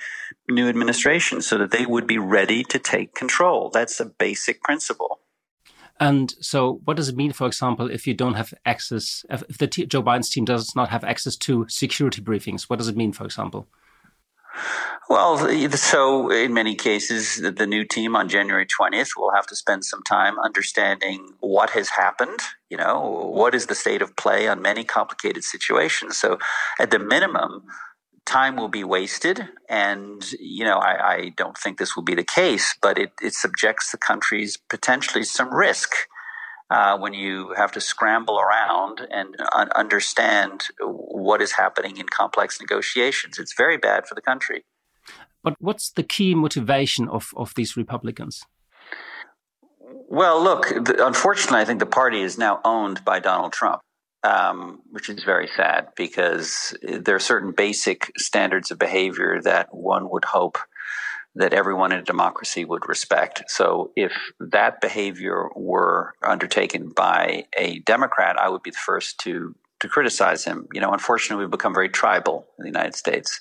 new 0.49 0.69
administration 0.69 1.41
so 1.41 1.57
that 1.57 1.71
they 1.71 1.85
would 1.85 2.07
be 2.07 2.17
ready 2.17 2.63
to 2.63 2.79
take 2.79 3.13
control. 3.13 3.69
That's 3.69 3.99
a 3.99 4.05
basic 4.05 4.61
principle. 4.63 5.19
And 5.99 6.33
so, 6.41 6.81
what 6.83 6.97
does 6.97 7.07
it 7.07 7.15
mean, 7.15 7.31
for 7.31 7.47
example, 7.47 7.89
if 7.89 8.05
you 8.05 8.13
don't 8.13 8.33
have 8.33 8.53
access, 8.65 9.23
if 9.29 9.57
the 9.57 9.67
Joe 9.67 10.03
Biden's 10.03 10.29
team 10.29 10.43
does 10.43 10.75
not 10.75 10.89
have 10.89 11.03
access 11.03 11.37
to 11.37 11.65
security 11.69 12.21
briefings? 12.21 12.63
What 12.63 12.79
does 12.79 12.89
it 12.89 12.97
mean, 12.97 13.13
for 13.13 13.23
example? 13.23 13.67
Well, 15.07 15.37
so 15.69 16.31
in 16.31 16.53
many 16.53 16.75
cases, 16.75 17.39
the 17.39 17.67
new 17.67 17.85
team 17.85 18.15
on 18.15 18.27
January 18.27 18.65
20th 18.65 19.11
will 19.15 19.31
have 19.31 19.45
to 19.47 19.55
spend 19.55 19.85
some 19.85 20.01
time 20.03 20.39
understanding 20.39 21.33
what 21.41 21.69
has 21.71 21.89
happened. 21.89 22.39
You 22.69 22.77
know, 22.77 23.31
what 23.31 23.53
is 23.53 23.67
the 23.67 23.75
state 23.75 24.01
of 24.01 24.15
play 24.15 24.47
on 24.47 24.61
many 24.61 24.83
complicated 24.83 25.43
situations. 25.43 26.17
So, 26.17 26.39
at 26.79 26.91
the 26.91 26.99
minimum, 26.99 27.63
time 28.25 28.55
will 28.55 28.69
be 28.69 28.83
wasted. 28.83 29.47
And, 29.69 30.29
you 30.39 30.65
know, 30.65 30.77
I, 30.77 31.13
I 31.13 31.29
don't 31.37 31.57
think 31.57 31.77
this 31.77 31.95
will 31.95 32.03
be 32.03 32.15
the 32.15 32.23
case, 32.23 32.75
but 32.81 32.97
it, 32.97 33.11
it 33.21 33.33
subjects 33.33 33.91
the 33.91 33.97
countries 33.97 34.57
potentially 34.69 35.23
some 35.23 35.53
risk. 35.53 35.91
Uh, 36.71 36.97
when 36.97 37.13
you 37.13 37.53
have 37.55 37.71
to 37.71 37.79
scramble 37.79 38.39
around 38.39 39.05
and 39.11 39.35
un- 39.53 39.69
understand 39.75 40.63
what 40.79 41.39
is 41.39 41.51
happening 41.51 41.97
in 41.97 42.07
complex 42.07 42.59
negotiations. 42.59 43.37
It's 43.37 43.53
very 43.55 43.77
bad 43.77 44.07
for 44.07 44.15
the 44.15 44.21
country. 44.21 44.65
But 45.43 45.53
what's 45.59 45.91
the 45.91 46.01
key 46.01 46.33
motivation 46.33 47.07
of, 47.07 47.33
of 47.37 47.53
these 47.53 47.77
Republicans? 47.77 48.47
Well, 50.09 50.41
look, 50.43 50.69
the, 50.69 51.05
unfortunately, 51.05 51.59
I 51.59 51.65
think 51.65 51.79
the 51.79 51.85
party 51.85 52.21
is 52.21 52.35
now 52.39 52.61
owned 52.65 53.05
by 53.05 53.19
Donald 53.19 53.53
Trump 53.53 53.81
um, 54.25 54.81
which 54.89 55.07
is 55.07 55.23
very 55.23 55.47
sad 55.55 55.89
because 55.95 56.75
there 56.81 57.15
are 57.15 57.19
certain 57.19 57.51
basic 57.51 58.11
standards 58.17 58.71
of 58.71 58.79
behavior 58.79 59.39
that 59.43 59.73
one 59.73 60.09
would 60.09 60.25
hope 60.25 60.57
that 61.35 61.53
everyone 61.53 61.91
in 61.91 61.99
a 61.99 62.03
democracy 62.03 62.65
would 62.65 62.87
respect. 62.87 63.43
So 63.49 63.91
if 63.95 64.13
that 64.39 64.81
behavior 64.81 65.49
were 65.55 66.13
undertaken 66.23 66.89
by 66.89 67.45
a 67.55 67.79
Democrat, 67.79 68.37
I 68.39 68.49
would 68.49 68.63
be 68.63 68.71
the 68.71 68.77
first 68.77 69.19
to 69.21 69.53
to 69.85 69.93
criticize 69.93 70.43
him. 70.43 70.67
You 70.73 70.81
know, 70.81 70.91
unfortunately, 70.91 71.43
we've 71.43 71.51
become 71.51 71.73
very 71.73 71.89
tribal 71.89 72.47
in 72.57 72.63
the 72.63 72.69
United 72.69 72.95
States. 72.95 73.39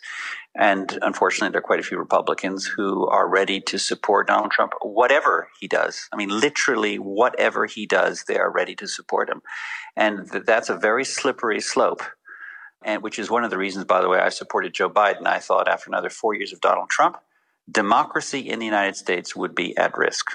And 0.57 0.99
unfortunately, 1.03 1.51
there 1.51 1.59
are 1.59 1.63
quite 1.63 1.81
a 1.81 1.85
few 1.85 1.99
Republicans 1.99 2.65
who 2.65 3.09
are 3.09 3.29
ready 3.29 3.61
to 3.63 3.79
support 3.79 4.29
Donald 4.29 4.53
Trump, 4.53 4.73
whatever 4.83 5.49
he 5.59 5.67
does. 5.67 6.09
I 6.13 6.17
mean, 6.17 6.29
literally, 6.29 6.97
whatever 6.97 7.67
he 7.67 7.87
does, 7.87 8.25
they 8.29 8.39
are 8.39 8.51
ready 8.51 8.77
to 8.77 8.87
support 8.87 9.29
him. 9.29 9.43
And 9.97 10.31
th- 10.31 10.45
that's 10.45 10.71
a 10.71 10.77
very 10.77 11.05
slippery 11.05 11.61
slope. 11.61 12.03
And 12.85 13.03
which 13.03 13.19
is 13.19 13.31
one 13.31 13.45
of 13.45 13.51
the 13.51 13.59
reasons, 13.59 13.85
by 13.87 14.01
the 14.01 14.09
way, 14.09 14.21
I 14.21 14.29
supported 14.29 14.75
Joe 14.75 14.91
Biden. 14.91 15.27
I 15.27 15.39
thought 15.39 15.67
after 15.67 15.89
another 15.89 16.11
four 16.11 16.35
years 16.35 16.53
of 16.53 16.61
Donald 16.61 16.91
Trump, 16.91 17.17
democracy 17.71 18.41
in 18.41 18.59
the 18.59 18.67
United 18.67 18.97
States 18.97 19.35
would 19.35 19.55
be 19.55 19.77
at 19.77 19.97
risk. 19.97 20.27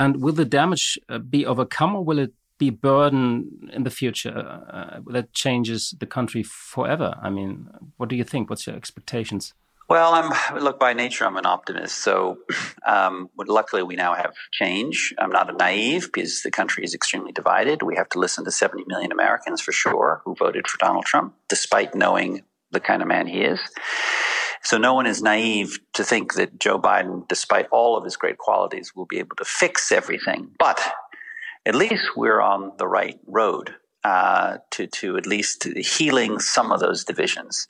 And 0.00 0.22
will 0.22 0.32
the 0.32 0.44
damage 0.44 0.98
uh, 1.08 1.18
be 1.18 1.44
overcome, 1.44 1.94
or 1.94 2.04
will 2.04 2.18
it 2.18 2.32
be 2.58 2.70
burden 2.70 3.70
in 3.72 3.84
the 3.84 3.90
future 3.90 4.36
uh, 4.36 5.00
that 5.06 5.32
changes 5.32 5.94
the 5.98 6.06
country 6.06 6.42
forever? 6.42 7.14
I 7.22 7.30
mean, 7.30 7.68
what 7.96 8.08
do 8.08 8.16
you 8.16 8.24
think? 8.24 8.50
What's 8.50 8.66
your 8.66 8.76
expectations? 8.76 9.54
Well, 9.88 10.12
I'm 10.12 10.62
look 10.62 10.78
by 10.78 10.92
nature. 10.92 11.24
I'm 11.24 11.38
an 11.38 11.46
optimist. 11.46 11.98
So, 11.98 12.38
um, 12.86 13.30
luckily, 13.36 13.82
we 13.82 13.96
now 13.96 14.14
have 14.14 14.34
change. 14.52 15.14
I'm 15.18 15.30
not 15.30 15.48
a 15.48 15.54
naive 15.54 16.10
because 16.12 16.42
the 16.42 16.50
country 16.50 16.84
is 16.84 16.94
extremely 16.94 17.32
divided. 17.32 17.82
We 17.82 17.96
have 17.96 18.10
to 18.10 18.18
listen 18.18 18.44
to 18.44 18.50
70 18.50 18.84
million 18.86 19.12
Americans 19.12 19.62
for 19.62 19.72
sure 19.72 20.20
who 20.24 20.34
voted 20.34 20.68
for 20.68 20.76
Donald 20.78 21.06
Trump, 21.06 21.34
despite 21.48 21.94
knowing 21.94 22.42
the 22.70 22.80
kind 22.80 23.00
of 23.00 23.08
man 23.08 23.26
he 23.26 23.40
is. 23.40 23.60
So, 24.62 24.76
no 24.76 24.92
one 24.92 25.06
is 25.06 25.22
naive 25.22 25.78
to 25.94 26.04
think 26.04 26.34
that 26.34 26.60
Joe 26.60 26.78
Biden, 26.78 27.26
despite 27.26 27.66
all 27.70 27.96
of 27.96 28.04
his 28.04 28.18
great 28.18 28.36
qualities, 28.36 28.94
will 28.94 29.06
be 29.06 29.20
able 29.20 29.36
to 29.36 29.44
fix 29.46 29.90
everything. 29.90 30.50
But 30.58 30.86
at 31.66 31.74
least 31.74 32.16
we're 32.16 32.40
on 32.40 32.72
the 32.78 32.86
right 32.86 33.18
road 33.26 33.74
uh, 34.04 34.58
to 34.70 34.86
to 34.86 35.16
at 35.16 35.26
least 35.26 35.64
healing 35.64 36.38
some 36.38 36.72
of 36.72 36.80
those 36.80 37.04
divisions 37.04 37.68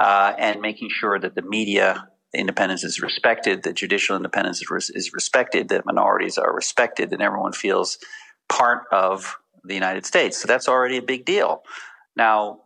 uh, 0.00 0.32
and 0.38 0.60
making 0.60 0.88
sure 0.90 1.18
that 1.18 1.34
the 1.34 1.42
media 1.42 2.08
independence 2.34 2.84
is 2.84 3.00
respected, 3.00 3.62
that 3.62 3.74
judicial 3.74 4.16
independence 4.16 4.60
is, 4.60 4.90
is 4.90 5.12
respected, 5.12 5.68
that 5.68 5.86
minorities 5.86 6.38
are 6.38 6.54
respected, 6.54 7.12
and 7.12 7.22
everyone 7.22 7.52
feels 7.52 7.98
part 8.48 8.82
of 8.90 9.36
the 9.64 9.74
United 9.74 10.04
States. 10.04 10.40
So 10.40 10.46
that's 10.46 10.68
already 10.68 10.96
a 10.96 11.02
big 11.02 11.24
deal. 11.24 11.62
Now, 12.16 12.60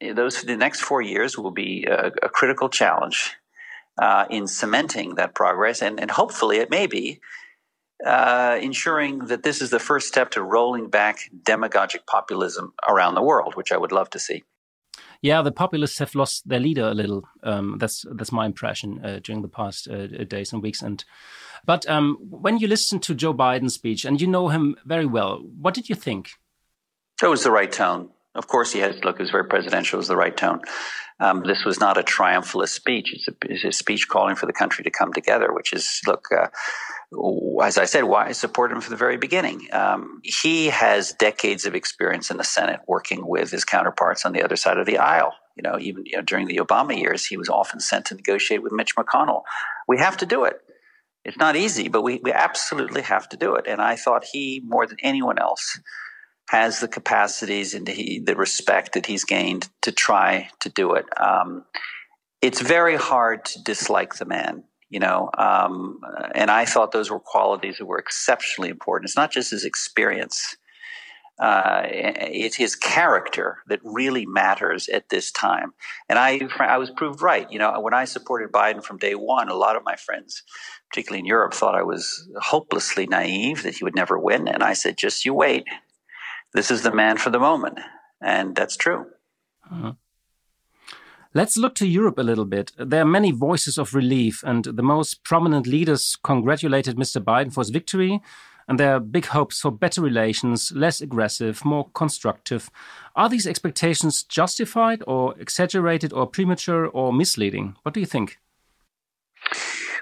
those 0.00 0.42
the 0.42 0.56
next 0.56 0.80
four 0.80 1.00
years 1.00 1.38
will 1.38 1.52
be 1.52 1.86
a, 1.88 2.10
a 2.22 2.28
critical 2.28 2.68
challenge 2.68 3.36
uh, 4.00 4.24
in 4.30 4.46
cementing 4.46 5.14
that 5.16 5.34
progress, 5.34 5.82
and, 5.82 6.00
and 6.00 6.10
hopefully 6.10 6.58
it 6.58 6.70
may 6.70 6.86
be 6.86 7.20
uh, 8.04 8.58
ensuring 8.60 9.20
that 9.26 9.42
this 9.42 9.62
is 9.62 9.70
the 9.70 9.78
first 9.78 10.08
step 10.08 10.30
to 10.32 10.42
rolling 10.42 10.88
back 10.88 11.30
demagogic 11.44 12.06
populism 12.06 12.72
around 12.88 13.14
the 13.14 13.22
world, 13.22 13.54
which 13.54 13.72
I 13.72 13.76
would 13.76 13.92
love 13.92 14.10
to 14.10 14.18
see. 14.18 14.44
Yeah, 15.20 15.42
the 15.42 15.52
populists 15.52 15.98
have 16.00 16.16
lost 16.16 16.48
their 16.48 16.58
leader 16.58 16.88
a 16.88 16.94
little. 16.94 17.28
Um, 17.44 17.78
that's 17.78 18.04
that's 18.10 18.32
my 18.32 18.44
impression 18.44 19.04
uh, 19.04 19.20
during 19.22 19.42
the 19.42 19.48
past 19.48 19.88
uh, 19.88 20.06
days 20.24 20.52
and 20.52 20.60
weeks. 20.60 20.82
And 20.82 21.04
but 21.64 21.88
um, 21.88 22.18
when 22.28 22.58
you 22.58 22.66
listen 22.66 22.98
to 23.00 23.14
Joe 23.14 23.32
Biden's 23.32 23.74
speech 23.74 24.04
and 24.04 24.20
you 24.20 24.26
know 24.26 24.48
him 24.48 24.76
very 24.84 25.06
well, 25.06 25.38
what 25.38 25.74
did 25.74 25.88
you 25.88 25.94
think? 25.94 26.30
It 27.22 27.28
was 27.28 27.44
the 27.44 27.52
right 27.52 27.70
tone. 27.70 28.10
Of 28.34 28.48
course, 28.48 28.72
he 28.72 28.80
had 28.80 29.04
look. 29.04 29.20
It 29.20 29.22
was 29.22 29.30
very 29.30 29.44
presidential. 29.44 29.98
It 29.98 29.98
was 29.98 30.08
the 30.08 30.16
right 30.16 30.36
tone. 30.36 30.60
Um, 31.20 31.44
this 31.46 31.64
was 31.64 31.78
not 31.78 31.98
a 31.98 32.02
triumphalist 32.02 32.70
speech. 32.70 33.12
It's 33.12 33.28
a, 33.28 33.32
it's 33.44 33.64
a, 33.64 33.70
speech 33.70 34.08
calling 34.08 34.34
for 34.34 34.46
the 34.46 34.52
country 34.52 34.82
to 34.82 34.90
come 34.90 35.12
together, 35.12 35.52
which 35.52 35.72
is 35.72 36.00
look. 36.06 36.26
Uh, 36.36 36.48
as 37.62 37.78
I 37.78 37.84
said, 37.84 38.04
why 38.04 38.26
I 38.26 38.32
support 38.32 38.72
him 38.72 38.80
from 38.80 38.92
the 38.92 38.96
very 38.96 39.16
beginning. 39.16 39.68
Um, 39.72 40.20
he 40.24 40.66
has 40.66 41.12
decades 41.12 41.66
of 41.66 41.74
experience 41.74 42.30
in 42.30 42.36
the 42.36 42.44
Senate 42.44 42.80
working 42.86 43.26
with 43.26 43.50
his 43.50 43.64
counterparts 43.64 44.24
on 44.24 44.32
the 44.32 44.42
other 44.42 44.56
side 44.56 44.78
of 44.78 44.86
the 44.86 44.98
aisle. 44.98 45.32
You 45.56 45.62
know, 45.62 45.78
even 45.78 46.04
you 46.06 46.16
know, 46.16 46.22
during 46.22 46.46
the 46.46 46.56
Obama 46.56 46.98
years, 46.98 47.26
he 47.26 47.36
was 47.36 47.48
often 47.48 47.80
sent 47.80 48.06
to 48.06 48.14
negotiate 48.14 48.62
with 48.62 48.72
Mitch 48.72 48.96
McConnell. 48.96 49.42
We 49.86 49.98
have 49.98 50.16
to 50.18 50.26
do 50.26 50.44
it. 50.44 50.56
It's 51.24 51.36
not 51.36 51.54
easy, 51.54 51.88
but 51.88 52.02
we, 52.02 52.20
we 52.22 52.32
absolutely 52.32 53.02
have 53.02 53.28
to 53.28 53.36
do 53.36 53.54
it. 53.54 53.66
And 53.68 53.80
I 53.80 53.96
thought 53.96 54.24
he, 54.24 54.62
more 54.64 54.86
than 54.86 54.96
anyone 55.02 55.38
else, 55.38 55.78
has 56.48 56.80
the 56.80 56.88
capacities 56.88 57.74
and 57.74 57.86
he, 57.86 58.18
the 58.18 58.34
respect 58.34 58.94
that 58.94 59.06
he's 59.06 59.24
gained 59.24 59.68
to 59.82 59.92
try 59.92 60.48
to 60.60 60.68
do 60.68 60.94
it. 60.94 61.06
Um, 61.20 61.64
it's 62.40 62.60
very 62.60 62.96
hard 62.96 63.44
to 63.44 63.62
dislike 63.62 64.16
the 64.16 64.24
man 64.24 64.64
you 64.92 65.00
know 65.00 65.30
um, 65.38 65.98
and 66.34 66.50
i 66.50 66.64
thought 66.64 66.92
those 66.92 67.10
were 67.10 67.18
qualities 67.34 67.78
that 67.78 67.86
were 67.86 67.98
exceptionally 67.98 68.70
important. 68.70 69.08
It's 69.08 69.16
not 69.16 69.32
just 69.32 69.50
his 69.50 69.64
experience 69.64 70.56
uh, 71.38 71.82
it's 71.86 72.56
his 72.56 72.76
character 72.76 73.58
that 73.66 73.80
really 73.82 74.26
matters 74.26 74.88
at 74.88 75.08
this 75.08 75.32
time. 75.32 75.72
And 76.08 76.18
i 76.18 76.40
i 76.60 76.78
was 76.78 76.90
proved 76.90 77.22
right 77.22 77.50
you 77.50 77.58
know 77.58 77.80
when 77.80 77.94
i 77.94 78.04
supported 78.04 78.52
biden 78.52 78.84
from 78.84 78.98
day 78.98 79.14
one 79.14 79.48
a 79.48 79.54
lot 79.54 79.76
of 79.76 79.82
my 79.84 79.96
friends 79.96 80.42
particularly 80.88 81.20
in 81.20 81.26
europe 81.26 81.54
thought 81.54 81.74
i 81.74 81.82
was 81.82 82.28
hopelessly 82.40 83.06
naive 83.06 83.62
that 83.62 83.76
he 83.76 83.84
would 83.84 83.96
never 83.96 84.18
win. 84.18 84.46
And 84.46 84.62
i 84.62 84.74
said 84.74 84.96
just 84.96 85.24
you 85.24 85.34
wait. 85.34 85.64
This 86.54 86.70
is 86.70 86.82
the 86.82 86.94
man 86.94 87.16
for 87.16 87.30
the 87.30 87.38
moment. 87.38 87.78
And 88.20 88.54
that's 88.54 88.76
true. 88.76 89.06
Uh-huh. 89.70 89.94
Let's 91.34 91.56
look 91.56 91.74
to 91.76 91.86
Europe 91.86 92.18
a 92.18 92.22
little 92.22 92.44
bit. 92.44 92.72
There 92.76 93.00
are 93.00 93.06
many 93.06 93.30
voices 93.30 93.78
of 93.78 93.94
relief, 93.94 94.42
and 94.44 94.64
the 94.64 94.82
most 94.82 95.24
prominent 95.24 95.66
leaders 95.66 96.16
congratulated 96.22 96.96
Mr. 96.96 97.24
Biden 97.24 97.52
for 97.52 97.62
his 97.62 97.70
victory. 97.70 98.20
And 98.68 98.78
there 98.78 98.94
are 98.94 99.00
big 99.00 99.26
hopes 99.26 99.60
for 99.60 99.72
better 99.72 100.02
relations, 100.02 100.72
less 100.72 101.00
aggressive, 101.00 101.64
more 101.64 101.88
constructive. 101.94 102.70
Are 103.16 103.28
these 103.28 103.46
expectations 103.46 104.22
justified, 104.22 105.02
or 105.06 105.34
exaggerated, 105.38 106.12
or 106.12 106.26
premature, 106.26 106.86
or 106.86 107.12
misleading? 107.12 107.76
What 107.82 107.94
do 107.94 108.00
you 108.00 108.06
think? 108.06 108.38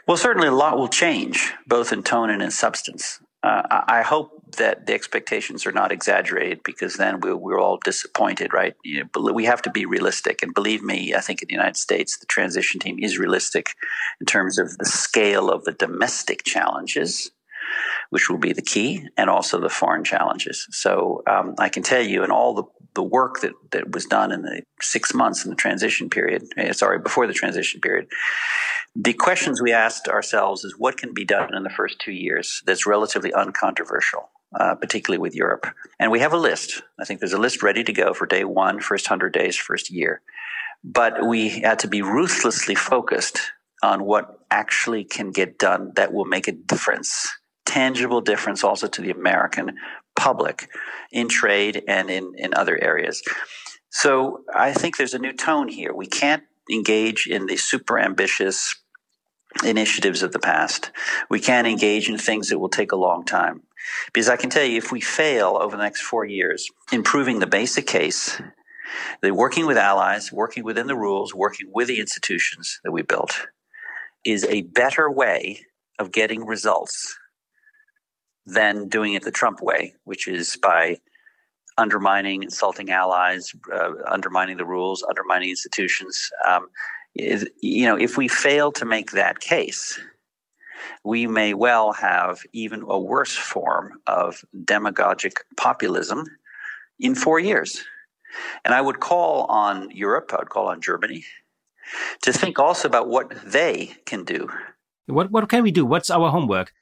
Well, 0.06 0.16
certainly 0.16 0.49
a 0.49 0.52
lot 0.52 0.76
will 0.76 0.88
change, 0.88 1.54
both 1.66 1.92
in 1.92 2.02
tone 2.02 2.28
and 2.28 2.42
in 2.42 2.50
substance. 2.50 3.20
Uh, 3.42 3.62
I 3.88 4.02
hope 4.02 4.56
that 4.59 4.87
the 4.87 4.92
expectations 4.92 5.66
are 5.66 5.73
not 5.73 5.92
exaggerated 5.92 6.62
because 6.62 6.97
then 6.97 7.20
we're, 7.20 7.37
we're 7.37 7.61
all 7.61 7.78
disappointed, 7.82 8.52
right? 8.52 8.75
You 8.85 9.04
know, 9.14 9.32
we 9.32 9.47
have 9.47 9.62
to 9.62 9.70
be 9.70 9.87
realistic. 9.87 10.42
And 10.42 10.52
believe 10.52 10.82
me, 10.82 11.14
I 11.14 11.20
think 11.20 11.40
in 11.40 11.49
the 11.49 11.54
United 11.54 11.76
States, 11.76 12.18
the 12.18 12.26
transition 12.26 12.80
team 12.80 12.99
is 12.99 13.18
realistic 13.18 13.75
in 14.20 14.26
terms 14.26 14.59
of 14.59 14.76
the 14.76 14.85
scale 14.85 15.50
of 15.50 15.64
the 15.64 15.73
domestic 15.73 16.44
challenges, 16.44 17.30
which 18.11 18.28
will 18.28 18.38
be 18.38 18.52
the 18.52 18.62
key, 18.62 19.06
and 19.16 19.30
also 19.30 19.59
the 19.59 19.68
foreign 19.70 20.04
challenges. 20.04 20.66
So 20.70 21.23
um, 21.26 21.54
I 21.59 21.68
can 21.68 21.82
tell 21.82 22.02
you, 22.02 22.25
in 22.25 22.30
all 22.30 22.54
the, 22.54 22.64
the 22.94 23.02
work 23.02 23.40
that, 23.40 23.52
that 23.70 23.92
was 23.92 24.04
done 24.04 24.32
in 24.32 24.42
the 24.42 24.62
six 24.82 25.14
months 25.14 25.44
in 25.44 25.50
the 25.50 25.56
transition 25.56 26.11
period, 26.11 26.42
eh, 26.59 26.73
sorry, 26.73 26.99
before 26.99 27.26
the 27.26 27.32
transition 27.32 27.80
period, 27.80 28.09
the 28.94 29.12
questions 29.12 29.62
we 29.62 29.73
asked 29.73 30.09
ourselves 30.09 30.64
is 30.64 30.75
what 30.76 30.97
can 30.97 31.14
be 31.14 31.25
done 31.25 31.54
in 31.54 31.62
the 31.62 31.70
first 31.70 32.00
two 32.00 32.12
years 32.12 32.62
that's 32.66 32.87
relatively 32.87 33.32
uncontroversial? 33.32 34.30
uh, 34.59 34.75
particularly 34.75 35.18
with 35.18 35.35
Europe. 35.35 35.66
And 35.99 36.11
we 36.11 36.20
have 36.20 36.32
a 36.32 36.38
list. 36.38 36.82
I 36.99 37.04
think 37.04 37.20
there's 37.20 37.32
a 37.32 37.38
list 37.38 37.62
ready 37.62 37.85
to 37.85 37.92
go 37.92 38.14
for 38.14 38.26
day 38.26 38.44
one, 38.44 38.80
first 38.80 39.09
100 39.09 39.32
days, 39.32 39.56
first 39.56 39.90
year. 39.90 40.23
But 40.82 41.26
we 41.26 41.61
had 41.61 41.78
to 41.80 41.88
be 41.88 42.02
ruthlessly 42.02 42.75
focused 42.75 43.52
on 43.82 44.04
what 44.04 44.38
actually 44.50 45.04
can 45.04 45.30
get 45.30 45.59
done 45.59 45.92
that 45.97 46.12
will 46.12 46.25
make 46.25 46.49
a 46.49 46.52
difference, 46.52 47.30
tangible 47.64 48.20
difference 48.20 48.64
also 48.64 48.87
to 48.88 49.02
the 49.02 49.11
American 49.11 49.76
public 50.16 50.68
in 51.12 51.28
trade 51.28 51.82
and 51.87 52.11
in, 52.11 52.32
in 52.37 52.52
other 52.54 52.82
areas. 52.82 53.23
So 53.90 54.40
I 54.54 54.73
think 54.73 54.97
there's 54.97 55.14
a 55.14 55.18
new 55.18 55.32
tone 55.32 55.68
here. 55.68 55.94
We 55.94 56.06
can't 56.06 56.42
engage 56.70 57.26
in 57.26 57.47
the 57.47 57.56
super 57.56 57.99
ambitious 57.99 58.75
initiatives 59.64 60.23
of 60.23 60.33
the 60.33 60.38
past. 60.38 60.90
We 61.28 61.40
can't 61.40 61.66
engage 61.66 62.09
in 62.09 62.19
things 62.19 62.49
that 62.49 62.59
will 62.59 62.69
take 62.69 62.92
a 62.92 62.97
long 62.97 63.25
time. 63.25 63.62
Because 64.12 64.28
I 64.28 64.37
can 64.37 64.50
tell 64.50 64.64
you, 64.64 64.76
if 64.76 64.92
we 64.92 65.00
fail 65.00 65.59
over 65.61 65.76
the 65.76 65.83
next 65.83 66.02
four 66.02 66.25
years 66.25 66.69
in 66.92 67.02
proving 67.02 67.38
the 67.38 67.47
basic 67.47 67.87
case, 67.87 68.40
that 69.23 69.35
working 69.35 69.66
with 69.66 69.76
allies, 69.76 70.33
working 70.33 70.64
within 70.64 70.87
the 70.87 70.97
rules, 70.97 71.35
working 71.35 71.71
with 71.73 71.88
the 71.88 72.00
institutions 72.00 72.80
that 72.85 72.92
we 72.92 73.02
built 73.02 73.47
is 74.25 74.45
a 74.45 74.62
better 74.62 75.11
way 75.11 75.61
of 75.99 76.12
getting 76.12 76.45
results 76.45 77.16
than 78.47 78.88
doing 78.88 79.14
it 79.14 79.23
the 79.23 79.30
Trump 79.30 79.61
way, 79.62 79.95
which 80.04 80.26
is 80.26 80.57
by 80.57 80.99
undermining, 81.78 82.42
insulting 82.42 82.90
allies, 82.90 83.52
uh, 83.73 83.92
undermining 84.07 84.57
the 84.57 84.64
rules, 84.64 85.04
undermining 85.09 85.50
institutions. 85.50 86.30
Um, 86.47 86.69
is, 87.14 87.48
you 87.60 87.86
know, 87.86 87.96
if 87.96 88.16
we 88.16 88.28
fail 88.28 88.72
to 88.72 88.84
make 88.84 89.12
that 89.12 89.40
case, 89.40 89.98
we 91.04 91.26
may 91.26 91.54
well 91.54 91.92
have 91.92 92.42
even 92.52 92.82
a 92.88 92.98
worse 92.98 93.36
form 93.36 94.00
of 94.06 94.44
demagogic 94.64 95.44
populism 95.56 96.24
in 96.98 97.14
four 97.14 97.40
years. 97.40 97.84
And 98.64 98.74
I 98.74 98.80
would 98.80 99.00
call 99.00 99.44
on 99.46 99.90
Europe, 99.90 100.30
I 100.32 100.38
would 100.38 100.50
call 100.50 100.68
on 100.68 100.80
Germany, 100.80 101.24
to 102.22 102.32
think 102.32 102.58
also 102.58 102.86
about 102.86 103.08
what 103.08 103.32
they 103.44 103.94
can 104.06 104.24
do. 104.24 104.48
What, 105.06 105.30
what 105.30 105.48
can 105.48 105.62
we 105.62 105.72
do? 105.72 105.84
What's 105.84 106.10
our 106.10 106.30
homework? 106.30 106.72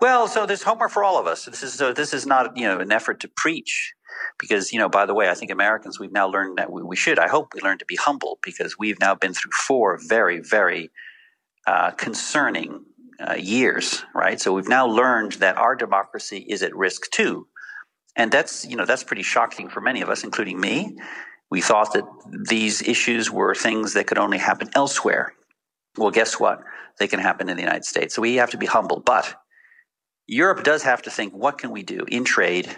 Well, 0.00 0.28
so 0.28 0.46
there's 0.46 0.62
homework 0.62 0.90
for 0.90 1.02
all 1.02 1.18
of 1.18 1.26
us. 1.26 1.44
This 1.44 1.62
is 1.62 1.74
so 1.74 1.92
this 1.92 2.14
is 2.14 2.24
not 2.24 2.56
you 2.56 2.68
know 2.68 2.78
an 2.78 2.92
effort 2.92 3.18
to 3.20 3.28
preach, 3.28 3.94
because 4.38 4.72
you 4.72 4.78
know 4.78 4.88
by 4.88 5.06
the 5.06 5.14
way, 5.14 5.28
I 5.28 5.34
think 5.34 5.50
Americans 5.50 5.98
we've 5.98 6.12
now 6.12 6.28
learned 6.28 6.58
that 6.58 6.70
we, 6.72 6.82
we 6.82 6.96
should. 6.96 7.18
I 7.18 7.28
hope 7.28 7.54
we 7.54 7.60
learn 7.60 7.78
to 7.78 7.84
be 7.84 7.96
humble 7.96 8.38
because 8.42 8.78
we've 8.78 9.00
now 9.00 9.14
been 9.14 9.34
through 9.34 9.52
four 9.66 9.98
very 10.08 10.40
very 10.40 10.90
uh, 11.66 11.90
concerning 11.92 12.84
uh, 13.20 13.34
years, 13.34 14.04
right? 14.14 14.40
So 14.40 14.52
we've 14.52 14.68
now 14.68 14.86
learned 14.86 15.32
that 15.32 15.56
our 15.56 15.74
democracy 15.74 16.44
is 16.48 16.62
at 16.62 16.74
risk 16.74 17.10
too, 17.10 17.46
and 18.16 18.30
that's 18.30 18.64
you 18.64 18.76
know 18.76 18.84
that's 18.84 19.04
pretty 19.04 19.22
shocking 19.22 19.68
for 19.68 19.80
many 19.80 20.00
of 20.02 20.08
us, 20.08 20.24
including 20.24 20.60
me. 20.60 20.96
We 21.50 21.60
thought 21.60 21.94
that 21.94 22.04
these 22.48 22.82
issues 22.82 23.30
were 23.30 23.54
things 23.54 23.94
that 23.94 24.06
could 24.06 24.18
only 24.18 24.38
happen 24.38 24.68
elsewhere. 24.74 25.32
Well, 25.96 26.10
guess 26.10 26.38
what? 26.38 26.60
They 26.98 27.08
can 27.08 27.20
happen 27.20 27.48
in 27.48 27.56
the 27.56 27.62
United 27.62 27.84
States. 27.84 28.14
So 28.14 28.22
we 28.22 28.36
have 28.36 28.50
to 28.50 28.58
be 28.58 28.66
humble, 28.66 29.00
but 29.00 29.34
Europe 30.26 30.62
does 30.62 30.82
have 30.82 31.02
to 31.02 31.10
think 31.10 31.32
what 31.32 31.58
can 31.58 31.70
we 31.70 31.82
do 31.82 32.04
in 32.08 32.24
trade? 32.24 32.68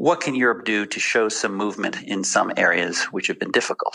What 0.00 0.22
can 0.22 0.34
Europe 0.34 0.64
do 0.64 0.86
to 0.86 0.98
show 0.98 1.28
some 1.28 1.54
movement 1.54 2.02
in 2.04 2.24
some 2.24 2.50
areas 2.56 3.04
which 3.12 3.26
have 3.26 3.38
been 3.38 3.50
difficult? 3.50 3.94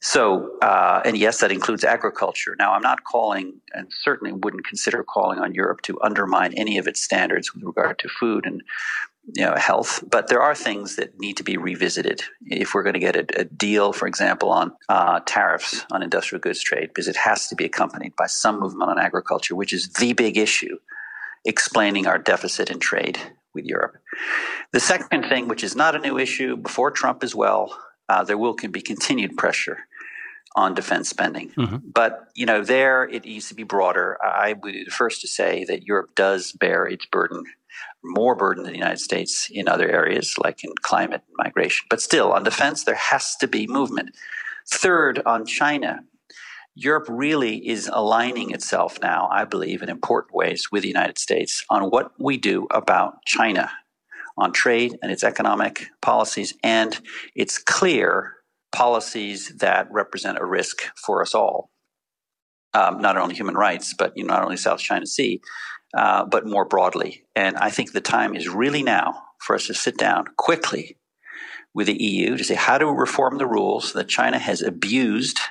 So, 0.00 0.56
uh, 0.62 1.02
and 1.04 1.18
yes, 1.18 1.40
that 1.40 1.52
includes 1.52 1.84
agriculture. 1.84 2.56
Now, 2.58 2.72
I'm 2.72 2.80
not 2.80 3.04
calling, 3.04 3.60
and 3.74 3.88
certainly 3.90 4.32
wouldn't 4.32 4.64
consider 4.64 5.04
calling 5.04 5.38
on 5.38 5.52
Europe 5.52 5.82
to 5.82 6.00
undermine 6.00 6.54
any 6.54 6.78
of 6.78 6.86
its 6.86 7.02
standards 7.02 7.52
with 7.52 7.62
regard 7.62 7.98
to 7.98 8.08
food 8.08 8.46
and 8.46 8.62
you 9.34 9.44
know, 9.44 9.54
health, 9.54 10.02
but 10.10 10.28
there 10.28 10.40
are 10.40 10.54
things 10.54 10.96
that 10.96 11.20
need 11.20 11.36
to 11.36 11.44
be 11.44 11.58
revisited 11.58 12.22
if 12.46 12.72
we're 12.72 12.82
going 12.82 12.94
to 12.94 13.00
get 13.00 13.16
a, 13.16 13.40
a 13.40 13.44
deal, 13.44 13.92
for 13.92 14.08
example, 14.08 14.48
on 14.48 14.72
uh, 14.88 15.20
tariffs 15.26 15.84
on 15.92 16.02
industrial 16.02 16.40
goods 16.40 16.62
trade, 16.62 16.88
because 16.88 17.06
it 17.06 17.16
has 17.16 17.48
to 17.48 17.54
be 17.54 17.66
accompanied 17.66 18.16
by 18.16 18.26
some 18.26 18.58
movement 18.58 18.90
on 18.90 18.98
agriculture, 18.98 19.54
which 19.54 19.74
is 19.74 19.90
the 20.00 20.14
big 20.14 20.38
issue 20.38 20.78
explaining 21.44 22.06
our 22.06 22.16
deficit 22.16 22.70
in 22.70 22.78
trade 22.78 23.20
with 23.54 23.64
Europe. 23.64 23.96
The 24.72 24.80
second 24.80 25.24
thing, 25.28 25.48
which 25.48 25.64
is 25.64 25.74
not 25.74 25.94
a 25.94 25.98
new 25.98 26.18
issue, 26.18 26.56
before 26.56 26.90
Trump 26.90 27.22
as 27.22 27.34
well, 27.34 27.76
uh, 28.08 28.24
there 28.24 28.38
will 28.38 28.54
can 28.54 28.70
be 28.70 28.80
continued 28.80 29.36
pressure 29.36 29.78
on 30.56 30.74
defense 30.74 31.08
spending. 31.08 31.50
Mm-hmm. 31.50 31.76
But, 31.94 32.28
you 32.34 32.44
know, 32.46 32.62
there 32.62 33.04
it 33.08 33.24
needs 33.24 33.48
to 33.48 33.54
be 33.54 33.62
broader. 33.62 34.18
I 34.22 34.54
would 34.54 34.72
be 34.72 34.84
the 34.84 34.90
first 34.90 35.20
to 35.20 35.28
say 35.28 35.64
that 35.64 35.84
Europe 35.84 36.14
does 36.16 36.52
bear 36.52 36.84
its 36.86 37.06
burden, 37.06 37.44
more 38.02 38.34
burden 38.34 38.64
than 38.64 38.72
the 38.72 38.78
United 38.78 38.98
States 39.00 39.48
in 39.52 39.68
other 39.68 39.88
areas, 39.88 40.34
like 40.42 40.64
in 40.64 40.72
climate 40.82 41.22
and 41.28 41.36
migration. 41.38 41.86
But 41.88 42.02
still, 42.02 42.32
on 42.32 42.42
defense, 42.42 42.84
there 42.84 42.96
has 42.96 43.36
to 43.36 43.46
be 43.46 43.66
movement. 43.66 44.16
Third, 44.68 45.22
on 45.24 45.46
China, 45.46 46.00
Europe 46.74 47.06
really 47.08 47.68
is 47.68 47.90
aligning 47.92 48.52
itself 48.52 48.98
now, 49.02 49.28
I 49.30 49.44
believe, 49.44 49.82
in 49.82 49.88
important 49.88 50.34
ways 50.34 50.70
with 50.70 50.82
the 50.82 50.88
United 50.88 51.18
States 51.18 51.64
on 51.68 51.84
what 51.84 52.12
we 52.18 52.36
do 52.36 52.66
about 52.70 53.24
China, 53.24 53.70
on 54.38 54.52
trade 54.52 54.96
and 55.02 55.10
its 55.10 55.24
economic 55.24 55.88
policies, 56.00 56.54
and 56.62 57.00
its 57.34 57.58
clear 57.58 58.34
policies 58.72 59.52
that 59.58 59.90
represent 59.90 60.38
a 60.38 60.44
risk 60.44 60.82
for 60.96 61.22
us 61.22 61.34
all. 61.34 61.70
Um, 62.72 63.00
not 63.00 63.16
only 63.16 63.34
human 63.34 63.56
rights, 63.56 63.94
but 63.98 64.16
you 64.16 64.22
know, 64.22 64.34
not 64.34 64.44
only 64.44 64.56
South 64.56 64.78
China 64.78 65.06
Sea, 65.06 65.40
uh, 65.92 66.24
but 66.24 66.46
more 66.46 66.64
broadly. 66.64 67.24
And 67.34 67.56
I 67.56 67.70
think 67.70 67.90
the 67.90 68.00
time 68.00 68.36
is 68.36 68.48
really 68.48 68.84
now 68.84 69.22
for 69.40 69.56
us 69.56 69.66
to 69.66 69.74
sit 69.74 69.98
down 69.98 70.26
quickly 70.36 70.96
with 71.74 71.88
the 71.88 72.00
EU 72.00 72.36
to 72.36 72.44
say 72.44 72.54
how 72.54 72.78
do 72.78 72.86
we 72.86 72.96
reform 72.96 73.38
the 73.38 73.46
rules 73.46 73.92
that 73.94 74.08
China 74.08 74.38
has 74.38 74.62
abused– 74.62 75.40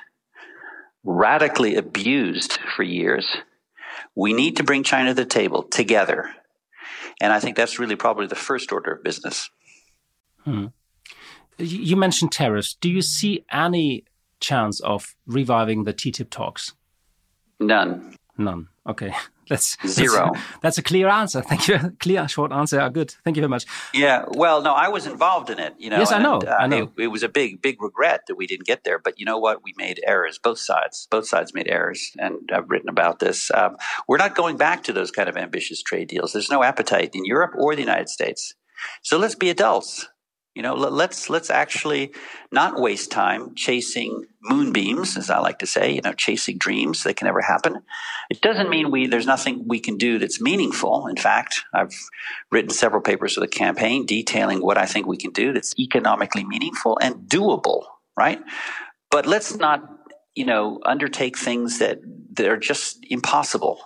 radically 1.04 1.76
abused 1.76 2.58
for 2.76 2.82
years. 2.82 3.36
We 4.14 4.32
need 4.32 4.56
to 4.56 4.64
bring 4.64 4.82
China 4.82 5.10
to 5.10 5.14
the 5.14 5.24
table 5.24 5.62
together. 5.62 6.30
And 7.20 7.32
I 7.32 7.40
think 7.40 7.56
that's 7.56 7.78
really 7.78 7.96
probably 7.96 8.26
the 8.26 8.34
first 8.34 8.72
order 8.72 8.92
of 8.92 9.04
business. 9.04 9.50
Hmm. 10.44 10.66
You 11.58 11.96
mentioned 11.96 12.32
tariffs. 12.32 12.74
Do 12.74 12.88
you 12.88 13.02
see 13.02 13.44
any 13.52 14.04
chance 14.40 14.80
of 14.80 15.14
reviving 15.26 15.84
the 15.84 15.92
TTIP 15.92 16.30
talks? 16.30 16.72
None. 17.58 18.16
None. 18.38 18.68
Okay. 18.86 19.12
That's 19.50 19.76
zero. 19.84 20.30
That's, 20.32 20.46
that's, 20.62 20.78
a 20.78 20.82
clear 20.82 21.08
answer. 21.08 21.42
Thank 21.42 21.66
you. 21.66 21.78
Clear, 21.98 22.28
short 22.28 22.52
answer. 22.52 22.88
Good. 22.88 23.10
Thank 23.24 23.36
you 23.36 23.40
very 23.40 23.48
much. 23.48 23.66
Yeah. 23.92 24.24
Well, 24.28 24.62
no, 24.62 24.72
I 24.72 24.86
was 24.88 25.08
involved 25.08 25.50
in 25.50 25.58
it. 25.58 25.74
You 25.76 25.90
know. 25.90 25.98
Yes, 25.98 26.12
I 26.12 26.22
know. 26.22 26.38
Uh, 26.38 26.56
I 26.56 26.68
know. 26.68 26.84
It, 26.96 27.02
it, 27.04 27.06
was 27.08 27.24
a 27.24 27.28
big, 27.28 27.60
big 27.60 27.82
regret 27.82 28.20
that 28.28 28.36
we 28.36 28.46
didn't 28.46 28.66
get 28.66 28.84
there. 28.84 29.00
But 29.00 29.18
you 29.18 29.26
know 29.26 29.38
what? 29.38 29.64
We 29.64 29.74
made 29.76 30.00
errors. 30.06 30.38
Both 30.38 30.60
sides. 30.60 31.08
Both 31.10 31.26
sides 31.26 31.52
made 31.52 31.66
errors, 31.66 32.12
and 32.16 32.48
I've 32.54 32.70
written 32.70 32.88
about 32.88 33.18
this. 33.18 33.50
Um, 33.52 33.76
we're 34.06 34.18
not 34.18 34.36
going 34.36 34.56
back 34.56 34.84
to 34.84 34.92
those 34.92 35.10
kind 35.10 35.28
of 35.28 35.36
ambitious 35.36 35.82
trade 35.82 36.06
deals. 36.06 36.32
There's 36.32 36.50
no 36.50 36.62
appetite 36.62 37.10
in 37.14 37.24
Europe 37.24 37.54
or 37.58 37.74
the 37.74 37.82
United 37.82 38.08
States. 38.08 38.54
So 39.02 39.18
let's 39.18 39.34
be 39.34 39.50
adults. 39.50 40.08
You 40.60 40.64
know, 40.64 40.74
let's 40.74 41.30
let's 41.30 41.48
actually 41.48 42.12
not 42.52 42.78
waste 42.78 43.10
time 43.10 43.54
chasing 43.54 44.26
moonbeams, 44.42 45.16
as 45.16 45.30
I 45.30 45.38
like 45.38 45.58
to 45.60 45.66
say. 45.66 45.94
You 45.94 46.02
know, 46.02 46.12
chasing 46.12 46.58
dreams 46.58 47.02
that 47.04 47.16
can 47.16 47.24
never 47.24 47.40
happen. 47.40 47.80
It 48.28 48.42
doesn't 48.42 48.68
mean 48.68 48.90
we 48.90 49.06
there's 49.06 49.24
nothing 49.24 49.64
we 49.66 49.80
can 49.80 49.96
do 49.96 50.18
that's 50.18 50.38
meaningful. 50.38 51.06
In 51.06 51.16
fact, 51.16 51.64
I've 51.72 51.94
written 52.52 52.68
several 52.68 53.00
papers 53.00 53.32
for 53.32 53.40
the 53.40 53.48
campaign 53.48 54.04
detailing 54.04 54.60
what 54.60 54.76
I 54.76 54.84
think 54.84 55.06
we 55.06 55.16
can 55.16 55.30
do 55.30 55.54
that's 55.54 55.74
economically 55.78 56.44
meaningful 56.44 56.98
and 57.00 57.26
doable. 57.26 57.84
Right, 58.14 58.42
but 59.10 59.24
let's 59.24 59.56
not 59.56 59.82
you 60.34 60.44
know 60.44 60.78
undertake 60.84 61.38
things 61.38 61.78
that 61.78 62.00
that 62.34 62.46
are 62.46 62.58
just 62.58 62.98
impossible. 63.08 63.80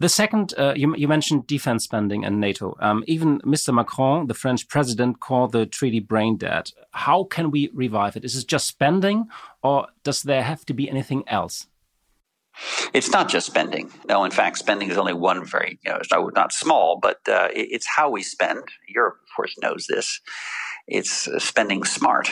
The 0.00 0.08
second, 0.08 0.54
uh, 0.56 0.74
you, 0.76 0.94
you, 0.96 1.08
mentioned 1.08 1.48
defense 1.48 1.82
spending 1.82 2.24
and 2.24 2.38
NATO. 2.38 2.76
Um, 2.78 3.02
even 3.08 3.40
Mr. 3.40 3.74
Macron, 3.74 4.28
the 4.28 4.34
French 4.34 4.68
president, 4.68 5.18
called 5.18 5.50
the 5.50 5.66
treaty 5.66 5.98
brain 5.98 6.36
dead. 6.36 6.70
How 6.92 7.24
can 7.24 7.50
we 7.50 7.70
revive 7.74 8.16
it? 8.16 8.24
Is 8.24 8.36
it 8.36 8.46
just 8.46 8.68
spending, 8.68 9.26
or 9.60 9.88
does 10.04 10.22
there 10.22 10.44
have 10.44 10.64
to 10.66 10.74
be 10.74 10.88
anything 10.88 11.24
else? 11.26 11.66
It's 12.92 13.10
not 13.10 13.28
just 13.28 13.46
spending. 13.46 13.90
No, 14.08 14.24
in 14.24 14.30
fact, 14.30 14.58
spending 14.58 14.88
is 14.88 14.96
only 14.96 15.14
one 15.14 15.44
very, 15.44 15.80
you 15.84 15.90
know, 15.90 16.30
not 16.34 16.52
small, 16.52 16.98
but 17.00 17.18
uh, 17.28 17.48
it's 17.52 17.86
how 17.96 18.08
we 18.08 18.22
spend. 18.22 18.62
Europe, 18.88 19.16
of 19.22 19.34
course, 19.34 19.54
knows 19.60 19.86
this. 19.88 20.20
It's 20.86 21.26
uh, 21.26 21.40
spending 21.40 21.82
smart. 21.82 22.28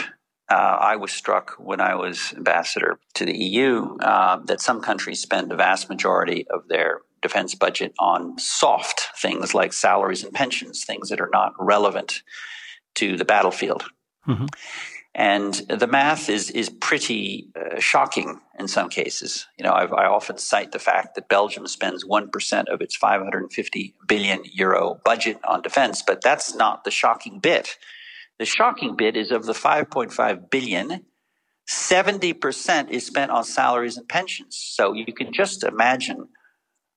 Uh, 0.48 0.54
I 0.80 0.96
was 0.96 1.10
struck 1.10 1.54
when 1.58 1.80
I 1.80 1.96
was 1.96 2.32
ambassador 2.36 3.00
to 3.14 3.24
the 3.24 3.36
EU 3.36 3.96
uh, 3.96 4.38
that 4.44 4.60
some 4.60 4.80
countries 4.80 5.20
spend 5.20 5.50
the 5.50 5.56
vast 5.56 5.88
majority 5.88 6.46
of 6.48 6.68
their 6.68 7.00
defense 7.26 7.54
budget 7.54 7.92
on 7.98 8.38
soft 8.38 9.08
things 9.20 9.54
like 9.54 9.72
salaries 9.72 10.22
and 10.22 10.32
pensions, 10.32 10.84
things 10.84 11.08
that 11.08 11.20
are 11.20 11.30
not 11.32 11.52
relevant 11.58 12.22
to 12.94 13.16
the 13.16 13.24
battlefield. 13.24 13.84
Mm-hmm. 14.28 14.46
And 15.14 15.54
the 15.54 15.86
math 15.86 16.28
is, 16.28 16.50
is 16.50 16.68
pretty 16.68 17.48
uh, 17.56 17.80
shocking 17.80 18.38
in 18.58 18.68
some 18.68 18.90
cases. 18.90 19.46
You 19.58 19.64
know, 19.64 19.72
I've, 19.72 19.92
i 19.92 20.04
often 20.04 20.36
cite 20.36 20.72
the 20.72 20.78
fact 20.78 21.14
that 21.14 21.28
Belgium 21.28 21.66
spends 21.66 22.04
1% 22.04 22.64
of 22.68 22.80
its 22.82 22.94
550 22.94 23.94
billion 24.06 24.42
euro 24.52 25.00
budget 25.04 25.38
on 25.48 25.62
defense, 25.62 26.02
but 26.06 26.22
that's 26.22 26.54
not 26.54 26.84
the 26.84 26.90
shocking 26.90 27.38
bit. 27.40 27.78
The 28.38 28.44
shocking 28.44 28.94
bit 28.94 29.16
is 29.16 29.30
of 29.30 29.46
the 29.46 29.54
5.5 29.54 30.50
billion, 30.50 31.06
70% 31.66 32.90
is 32.90 33.06
spent 33.06 33.30
on 33.30 33.42
salaries 33.42 33.96
and 33.96 34.08
pensions. 34.08 34.56
So 34.56 34.92
you 34.92 35.12
can 35.12 35.32
just 35.32 35.64
imagine 35.64 36.28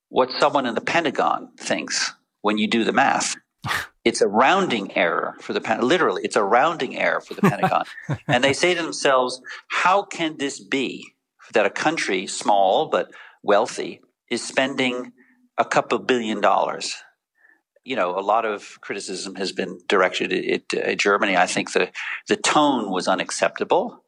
what 0.09 0.31
someone 0.39 0.65
in 0.65 0.75
the 0.75 0.81
Pentagon 0.81 1.49
thinks 1.57 2.13
when 2.41 2.57
you 2.57 2.67
do 2.67 2.83
the 2.83 2.93
math. 2.93 3.35
It's 4.05 4.21
a 4.21 4.27
rounding 4.27 4.95
error 4.97 5.35
for 5.41 5.51
the 5.51 5.59
Pentagon. 5.59 5.87
Literally, 5.87 6.23
it's 6.23 6.37
a 6.37 6.43
rounding 6.43 6.97
error 6.97 7.19
for 7.19 7.33
the 7.33 7.41
Pentagon. 7.41 7.83
and 8.27 8.43
they 8.43 8.53
say 8.53 8.73
to 8.73 8.81
themselves, 8.81 9.41
how 9.67 10.03
can 10.03 10.37
this 10.37 10.59
be 10.59 11.05
that 11.53 11.65
a 11.65 11.69
country, 11.69 12.25
small 12.25 12.87
but 12.87 13.11
wealthy, 13.43 14.01
is 14.31 14.41
spending 14.41 15.11
a 15.57 15.65
couple 15.65 15.99
billion 15.99 16.39
dollars? 16.39 16.95
You 17.83 17.97
know, 17.97 18.17
a 18.17 18.21
lot 18.21 18.45
of 18.45 18.79
criticism 18.81 19.35
has 19.35 19.51
been 19.51 19.79
directed 19.87 20.31
at, 20.33 20.73
at 20.73 20.97
Germany. 20.97 21.35
I 21.35 21.45
think 21.45 21.73
the, 21.73 21.91
the 22.29 22.37
tone 22.37 22.89
was 22.89 23.07
unacceptable 23.07 24.03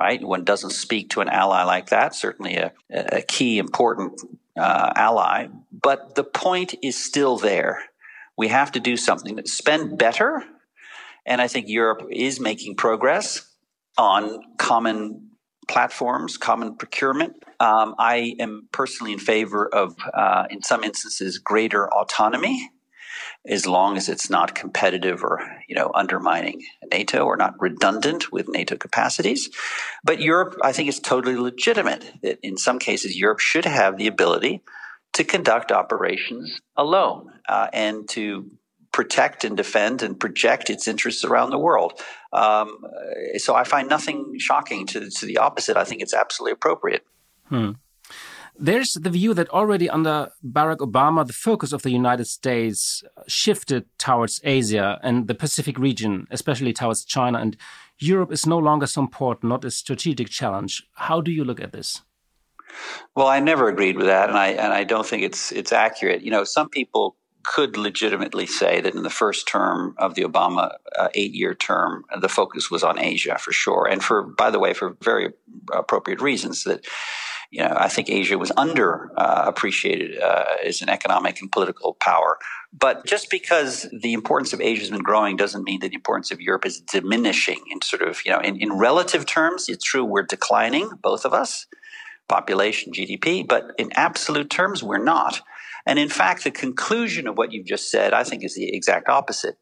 right? 0.00 0.24
One 0.24 0.44
doesn't 0.44 0.70
speak 0.70 1.10
to 1.10 1.20
an 1.20 1.28
ally 1.28 1.62
like 1.64 1.90
that, 1.90 2.14
certainly 2.14 2.56
a, 2.56 2.72
a 2.90 3.20
key 3.20 3.58
important 3.58 4.22
uh, 4.56 4.92
ally. 4.96 5.48
But 5.70 6.14
the 6.14 6.24
point 6.24 6.74
is 6.82 6.96
still 6.96 7.36
there. 7.36 7.82
We 8.34 8.48
have 8.48 8.72
to 8.72 8.80
do 8.80 8.96
something. 8.96 9.38
Spend 9.44 9.98
better. 9.98 10.42
And 11.26 11.42
I 11.42 11.48
think 11.48 11.68
Europe 11.68 12.08
is 12.10 12.40
making 12.40 12.76
progress 12.76 13.46
on 13.98 14.40
common 14.56 15.28
platforms, 15.68 16.38
common 16.38 16.76
procurement. 16.76 17.34
Um, 17.60 17.94
I 17.98 18.36
am 18.40 18.68
personally 18.72 19.12
in 19.12 19.18
favor 19.18 19.68
of, 19.68 19.94
uh, 20.14 20.46
in 20.48 20.62
some 20.62 20.82
instances, 20.82 21.38
greater 21.38 21.86
autonomy 21.92 22.70
as 23.46 23.66
long 23.66 23.96
as 23.96 24.08
it's 24.08 24.28
not 24.28 24.54
competitive 24.54 25.22
or 25.22 25.40
you 25.68 25.74
know 25.74 25.90
undermining 25.94 26.62
NATO 26.90 27.24
or 27.24 27.36
not 27.36 27.54
redundant 27.58 28.32
with 28.32 28.48
NATO 28.48 28.76
capacities. 28.76 29.50
But 30.04 30.20
Europe, 30.20 30.58
I 30.62 30.72
think, 30.72 30.88
is 30.88 31.00
totally 31.00 31.36
legitimate. 31.36 32.12
That 32.22 32.38
in 32.42 32.56
some 32.56 32.78
cases, 32.78 33.18
Europe 33.18 33.40
should 33.40 33.64
have 33.64 33.96
the 33.96 34.06
ability 34.06 34.62
to 35.12 35.24
conduct 35.24 35.72
operations 35.72 36.60
alone 36.76 37.32
uh, 37.48 37.68
and 37.72 38.08
to 38.10 38.50
protect 38.92 39.44
and 39.44 39.56
defend 39.56 40.02
and 40.02 40.18
project 40.18 40.68
its 40.68 40.88
interests 40.88 41.24
around 41.24 41.50
the 41.50 41.58
world. 41.58 42.00
Um, 42.32 42.78
so 43.36 43.54
I 43.54 43.64
find 43.64 43.88
nothing 43.88 44.34
shocking 44.38 44.86
to, 44.88 45.08
to 45.10 45.26
the 45.26 45.38
opposite. 45.38 45.76
I 45.76 45.84
think 45.84 46.02
it's 46.02 46.14
absolutely 46.14 46.52
appropriate. 46.52 47.04
Hmm. 47.48 47.72
There's 48.62 48.92
the 48.92 49.08
view 49.08 49.32
that 49.34 49.48
already 49.48 49.88
under 49.88 50.32
Barack 50.44 50.78
Obama, 50.78 51.26
the 51.26 51.32
focus 51.32 51.72
of 51.72 51.80
the 51.80 51.90
United 51.90 52.26
States 52.26 53.02
shifted 53.26 53.86
towards 53.96 54.38
Asia 54.44 55.00
and 55.02 55.28
the 55.28 55.34
Pacific 55.34 55.78
region, 55.78 56.26
especially 56.30 56.74
towards 56.74 57.06
China. 57.06 57.38
And 57.38 57.56
Europe 57.98 58.30
is 58.30 58.44
no 58.44 58.58
longer 58.58 58.86
so 58.86 59.00
important, 59.00 59.48
not 59.48 59.64
a 59.64 59.70
strategic 59.70 60.28
challenge. 60.28 60.82
How 60.92 61.22
do 61.22 61.30
you 61.30 61.42
look 61.42 61.58
at 61.58 61.72
this? 61.72 62.02
Well, 63.16 63.28
I 63.28 63.40
never 63.40 63.66
agreed 63.66 63.96
with 63.96 64.06
that, 64.06 64.28
and 64.28 64.38
I 64.38 64.48
and 64.48 64.74
I 64.74 64.84
don't 64.84 65.06
think 65.06 65.22
it's 65.22 65.52
it's 65.52 65.72
accurate. 65.72 66.22
You 66.22 66.30
know, 66.30 66.44
some 66.44 66.68
people 66.68 67.16
could 67.42 67.78
legitimately 67.78 68.46
say 68.46 68.82
that 68.82 68.94
in 68.94 69.02
the 69.02 69.10
first 69.10 69.48
term 69.48 69.94
of 69.96 70.14
the 70.14 70.22
Obama 70.22 70.74
uh, 70.98 71.08
eight-year 71.14 71.54
term, 71.54 72.04
the 72.20 72.28
focus 72.28 72.70
was 72.70 72.84
on 72.84 72.98
Asia 72.98 73.38
for 73.38 73.52
sure, 73.52 73.88
and 73.90 74.04
for 74.04 74.22
by 74.22 74.50
the 74.50 74.58
way, 74.58 74.74
for 74.74 74.96
very 75.02 75.32
appropriate 75.72 76.20
reasons 76.20 76.64
that 76.64 76.84
you 77.50 77.60
know, 77.60 77.74
I 77.76 77.88
think 77.88 78.08
Asia 78.08 78.38
was 78.38 78.50
underappreciated 78.52 80.20
uh, 80.20 80.24
uh, 80.24 80.44
as 80.64 80.82
an 80.82 80.88
economic 80.88 81.40
and 81.40 81.50
political 81.50 81.94
power. 81.94 82.38
But 82.72 83.04
just 83.04 83.28
because 83.28 83.88
the 83.92 84.12
importance 84.12 84.52
of 84.52 84.60
Asia 84.60 84.82
has 84.82 84.90
been 84.90 85.02
growing 85.02 85.36
doesn't 85.36 85.64
mean 85.64 85.80
that 85.80 85.88
the 85.88 85.96
importance 85.96 86.30
of 86.30 86.40
Europe 86.40 86.64
is 86.64 86.80
diminishing 86.80 87.60
in 87.68 87.82
sort 87.82 88.02
of, 88.02 88.24
you 88.24 88.30
know, 88.30 88.38
in, 88.38 88.56
in 88.56 88.74
relative 88.74 89.26
terms, 89.26 89.68
it's 89.68 89.84
true 89.84 90.04
we're 90.04 90.22
declining, 90.22 90.90
both 91.02 91.24
of 91.24 91.32
us, 91.32 91.66
population, 92.28 92.92
GDP, 92.92 93.46
but 93.46 93.72
in 93.78 93.90
absolute 93.94 94.48
terms, 94.48 94.84
we're 94.84 95.02
not. 95.02 95.40
And 95.86 95.98
in 95.98 96.08
fact, 96.08 96.44
the 96.44 96.52
conclusion 96.52 97.26
of 97.26 97.36
what 97.36 97.52
you've 97.52 97.66
just 97.66 97.90
said, 97.90 98.12
I 98.12 98.22
think, 98.22 98.44
is 98.44 98.54
the 98.54 98.72
exact 98.72 99.08
opposite. 99.08 99.56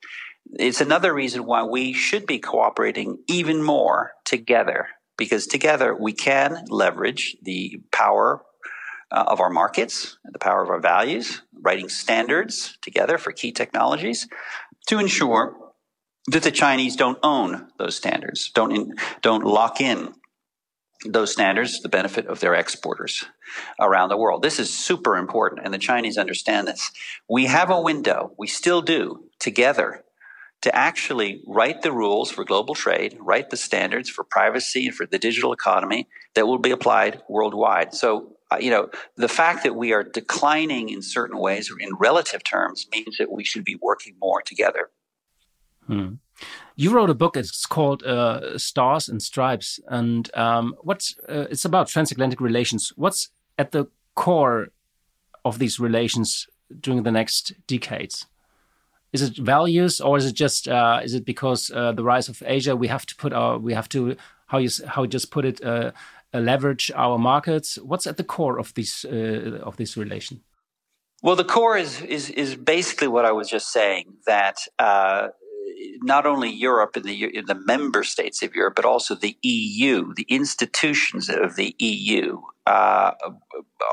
It's 0.59 0.83
another 0.83 1.15
reason 1.15 1.47
why 1.47 1.63
we 1.63 1.95
should 1.95 2.27
be 2.27 2.39
cooperating 2.39 3.19
even 3.29 3.63
more 3.63 4.13
together 4.27 4.89
because 5.19 5.47
together 5.47 5.95
we 5.95 6.15
can 6.15 6.65
leverage 6.69 7.37
the 7.43 7.83
power 7.93 8.43
uh, 9.11 9.25
of 9.27 9.41
our 9.41 9.51
markets, 9.51 10.17
the 10.25 10.39
power 10.39 10.63
of 10.63 10.71
our 10.71 10.81
values, 10.81 11.43
writing 11.61 11.89
standards 11.89 12.79
together 12.81 13.19
for 13.19 13.33
key 13.33 13.53
technologies 13.53 14.29
to 14.87 14.99
ensure 14.99 15.55
that 16.29 16.43
the 16.43 16.51
Chinese 16.51 16.97
don't 16.97 17.19
own 17.23 17.69
those 17.79 17.97
standards, 17.97 18.51
don't 18.55 18.73
in, 18.73 18.95
don't 19.23 19.45
lock 19.45 19.81
in 19.81 20.15
those 21.05 21.33
standards 21.33 21.77
to 21.77 21.83
the 21.83 21.89
benefit 21.89 22.27
of 22.27 22.41
their 22.41 22.55
exporters 22.55 23.25
around 23.81 24.09
the 24.09 24.17
world. 24.17 24.43
This 24.43 24.59
is 24.59 24.73
super 24.73 25.17
important, 25.17 25.63
and 25.65 25.73
the 25.73 25.79
Chinese 25.79 26.19
understand 26.19 26.67
this. 26.67 26.91
We 27.29 27.47
have 27.47 27.71
a 27.71 27.81
window, 27.81 28.33
we 28.37 28.47
still 28.47 28.83
do, 28.83 29.25
together 29.39 30.05
to 30.63 30.75
actually 30.75 31.43
write 31.47 31.83
the 31.83 31.93
rules 31.93 32.31
for 32.31 32.45
global 32.45 32.75
trade, 32.75 33.17
write 33.21 33.51
the 33.51 33.57
standards 33.57 34.11
for 34.11 34.25
privacy 34.25 34.87
and 34.87 34.95
for 34.95 35.07
the 35.07 35.19
digital 35.19 35.53
economy 35.53 36.09
that 36.35 36.47
will 36.47 36.59
be 36.59 36.71
applied 36.71 37.23
worldwide. 37.29 37.95
So, 37.95 38.37
uh, 38.51 38.59
you 38.59 38.71
know, 38.71 38.91
the 39.17 39.29
fact 39.29 39.63
that 39.63 39.77
we 39.77 39.93
are 39.93 40.03
declining 40.03 40.89
in 40.89 41.03
certain 41.03 41.39
ways 41.39 41.71
or 41.71 41.79
in 41.79 41.95
relative 41.99 42.43
terms 42.43 42.87
means 42.91 43.19
that 43.19 43.31
we 43.31 43.45
should 43.45 43.65
be 43.65 43.77
working 43.81 44.17
more 44.21 44.43
together. 44.43 44.91
Hmm. 45.87 46.15
You 46.77 46.91
wrote 46.91 47.11
a 47.11 47.15
book. 47.15 47.37
It's 47.37 47.67
called 47.67 48.03
uh, 48.05 48.59
"Stars 48.59 49.09
and 49.09 49.21
Stripes," 49.21 49.81
and 49.89 50.31
um, 50.37 50.75
what's 50.83 51.17
uh, 51.29 51.47
it's 51.51 51.65
about 51.65 51.89
transatlantic 51.89 52.41
relations. 52.41 52.93
What's 52.95 53.31
at 53.59 53.73
the 53.73 53.87
core 54.15 54.69
of 55.45 55.59
these 55.59 55.81
relations 55.81 56.47
during 56.81 57.03
the 57.03 57.11
next 57.11 57.55
decades? 57.67 58.27
Is 59.13 59.23
it 59.23 59.37
values 59.37 60.01
or 60.01 60.17
is 60.19 60.27
it 60.27 60.35
just 60.35 60.69
uh, 60.69 61.01
is 61.03 61.15
it 61.15 61.25
because 61.25 61.71
uh, 61.71 61.93
the 61.93 62.05
rise 62.05 62.29
of 62.29 62.43
Asia 62.45 62.77
we 62.77 62.89
have 62.89 63.07
to 63.07 63.17
put 63.17 63.33
our 63.33 63.59
we 63.59 63.75
have 63.75 63.89
to 63.91 64.17
how 64.47 64.59
you 64.59 64.71
how 64.87 65.03
you 65.03 65.09
just 65.09 65.31
put 65.31 65.45
it 65.45 65.63
uh, 65.65 65.93
uh 66.35 66.39
leverage 66.39 66.91
our 66.95 67.19
markets? 67.19 67.77
What's 67.77 68.07
at 68.07 68.17
the 68.17 68.25
core 68.25 68.59
of 68.59 68.75
this 68.75 69.05
uh, 69.05 69.61
of 69.63 69.77
this 69.77 69.97
relation? 69.97 70.43
Well 71.23 71.37
the 71.37 71.45
core 71.45 71.77
is 71.77 72.03
is 72.03 72.31
is 72.31 72.55
basically 72.55 73.09
what 73.09 73.25
I 73.25 73.33
was 73.33 73.49
just 73.49 73.73
saying 73.73 74.05
that 74.27 74.59
uh, 74.79 75.29
not 76.03 76.27
only 76.27 76.51
Europe 76.51 76.97
and 76.97 77.05
the, 77.05 77.37
in 77.37 77.47
the 77.47 77.55
member 77.55 78.03
states 78.05 78.43
of 78.43 78.55
Europe, 78.55 78.75
but 78.77 78.85
also 78.85 79.15
the 79.15 79.37
EU, 79.43 80.13
the 80.15 80.27
institutions 80.29 81.29
of 81.29 81.57
the 81.57 81.75
EU 81.79 82.41
uh, 82.69 83.15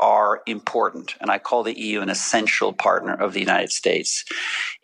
are 0.02 0.42
important. 0.48 1.16
And 1.22 1.32
I 1.32 1.38
call 1.38 1.64
the 1.64 1.80
EU 1.80 2.02
an 2.02 2.10
essential 2.10 2.74
partner 2.74 3.14
of 3.14 3.32
the 3.32 3.40
United 3.40 3.72
States 3.72 4.26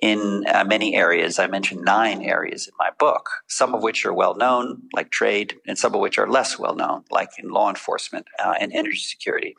in 0.01 0.45
uh, 0.47 0.63
many 0.63 0.95
areas. 0.95 1.39
I 1.39 1.47
mentioned 1.47 1.81
nine 1.83 2.21
areas 2.21 2.67
in 2.67 2.73
my 2.79 2.91
book, 2.97 3.29
some 3.49 3.75
of 3.75 3.83
which 3.83 4.05
are 4.05 4.13
well 4.13 4.35
known, 4.35 4.81
like 4.93 5.11
trade, 5.11 5.55
and 5.67 5.77
some 5.77 5.93
of 5.93 5.99
which 5.99 6.17
are 6.17 6.29
less 6.29 6.57
well 6.57 6.73
known, 6.73 7.03
like 7.11 7.31
in 7.37 7.49
law 7.49 7.67
enforcement 7.67 8.25
uh, 8.39 8.53
and 8.61 8.71
energy 8.71 9.01
security 9.01 9.55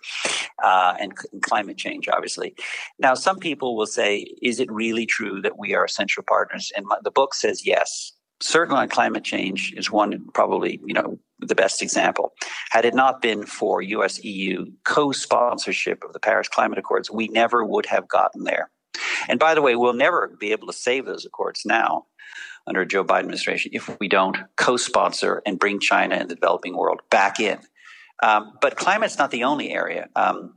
uh, 0.62 0.94
and, 0.98 1.12
and 1.30 1.42
climate 1.42 1.76
change, 1.76 2.08
obviously. 2.08 2.54
Now, 2.98 3.12
some 3.12 3.38
people 3.38 3.76
will 3.76 3.86
say, 3.86 4.26
is 4.40 4.60
it 4.60 4.72
really 4.72 5.04
true 5.04 5.42
that 5.42 5.58
we 5.58 5.74
are 5.74 5.84
essential 5.84 6.22
partners? 6.26 6.72
And 6.74 6.86
my, 6.86 6.96
the 7.04 7.10
book 7.10 7.34
says 7.34 7.66
yes 7.66 8.12
certainly 8.40 8.80
on 8.80 8.88
climate 8.88 9.22
change 9.22 9.72
is 9.76 9.90
one 9.90 10.26
probably 10.34 10.80
you 10.84 10.94
know 10.94 11.16
the 11.48 11.54
best 11.54 11.82
example 11.82 12.32
had 12.70 12.84
it 12.84 12.94
not 12.94 13.22
been 13.22 13.44
for 13.44 13.82
us 13.82 14.22
eu 14.22 14.66
co-sponsorship 14.84 16.02
of 16.04 16.12
the 16.12 16.20
paris 16.20 16.48
climate 16.48 16.78
accords 16.78 17.10
we 17.10 17.28
never 17.28 17.64
would 17.64 17.86
have 17.86 18.08
gotten 18.08 18.44
there 18.44 18.70
and 19.28 19.38
by 19.38 19.54
the 19.54 19.62
way 19.62 19.76
we'll 19.76 19.92
never 19.92 20.36
be 20.40 20.52
able 20.52 20.66
to 20.66 20.72
save 20.72 21.06
those 21.06 21.24
accords 21.24 21.62
now 21.64 22.06
under 22.66 22.82
a 22.82 22.86
joe 22.86 23.04
biden 23.04 23.20
administration 23.20 23.70
if 23.74 23.98
we 24.00 24.08
don't 24.08 24.36
co-sponsor 24.56 25.42
and 25.46 25.58
bring 25.58 25.80
china 25.80 26.14
and 26.14 26.30
the 26.30 26.34
developing 26.34 26.76
world 26.76 27.00
back 27.10 27.40
in 27.40 27.58
um, 28.22 28.52
but 28.60 28.76
climate's 28.76 29.18
not 29.18 29.30
the 29.30 29.44
only 29.44 29.70
area 29.70 30.08
um, 30.16 30.54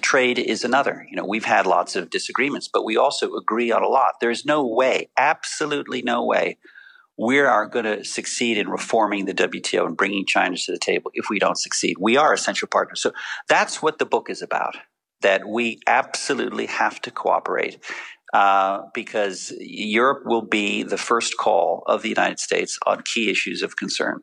trade 0.00 0.38
is 0.38 0.64
another. 0.64 1.06
You 1.10 1.16
know, 1.16 1.26
we've 1.26 1.44
had 1.44 1.66
lots 1.66 1.96
of 1.96 2.10
disagreements, 2.10 2.68
but 2.68 2.84
we 2.84 2.96
also 2.96 3.34
agree 3.34 3.70
on 3.70 3.82
a 3.82 3.88
lot. 3.88 4.14
There's 4.20 4.44
no 4.44 4.66
way, 4.66 5.10
absolutely 5.16 6.02
no 6.02 6.24
way, 6.24 6.58
we 7.18 7.40
are 7.40 7.66
going 7.66 7.84
to 7.84 8.04
succeed 8.04 8.58
in 8.58 8.68
reforming 8.68 9.24
the 9.24 9.34
WTO 9.34 9.86
and 9.86 9.96
bringing 9.96 10.26
China 10.26 10.56
to 10.56 10.72
the 10.72 10.78
table 10.78 11.10
if 11.14 11.30
we 11.30 11.38
don't 11.38 11.58
succeed. 11.58 11.96
We 11.98 12.16
are 12.16 12.32
essential 12.32 12.68
partners. 12.68 13.00
So 13.00 13.12
that's 13.48 13.82
what 13.82 13.98
the 13.98 14.06
book 14.06 14.28
is 14.30 14.42
about. 14.42 14.76
That 15.22 15.48
we 15.48 15.80
absolutely 15.86 16.66
have 16.66 17.00
to 17.02 17.10
cooperate. 17.10 17.78
uh, 18.32 18.82
because 18.92 19.52
Europe 19.60 20.22
will 20.26 20.42
be 20.42 20.82
the 20.82 20.98
first 20.98 21.36
call 21.36 21.84
of 21.86 22.02
the 22.02 22.08
United 22.08 22.38
States 22.38 22.78
on 22.86 23.02
key 23.02 23.30
issues 23.30 23.62
of 23.62 23.76
concern. 23.76 24.20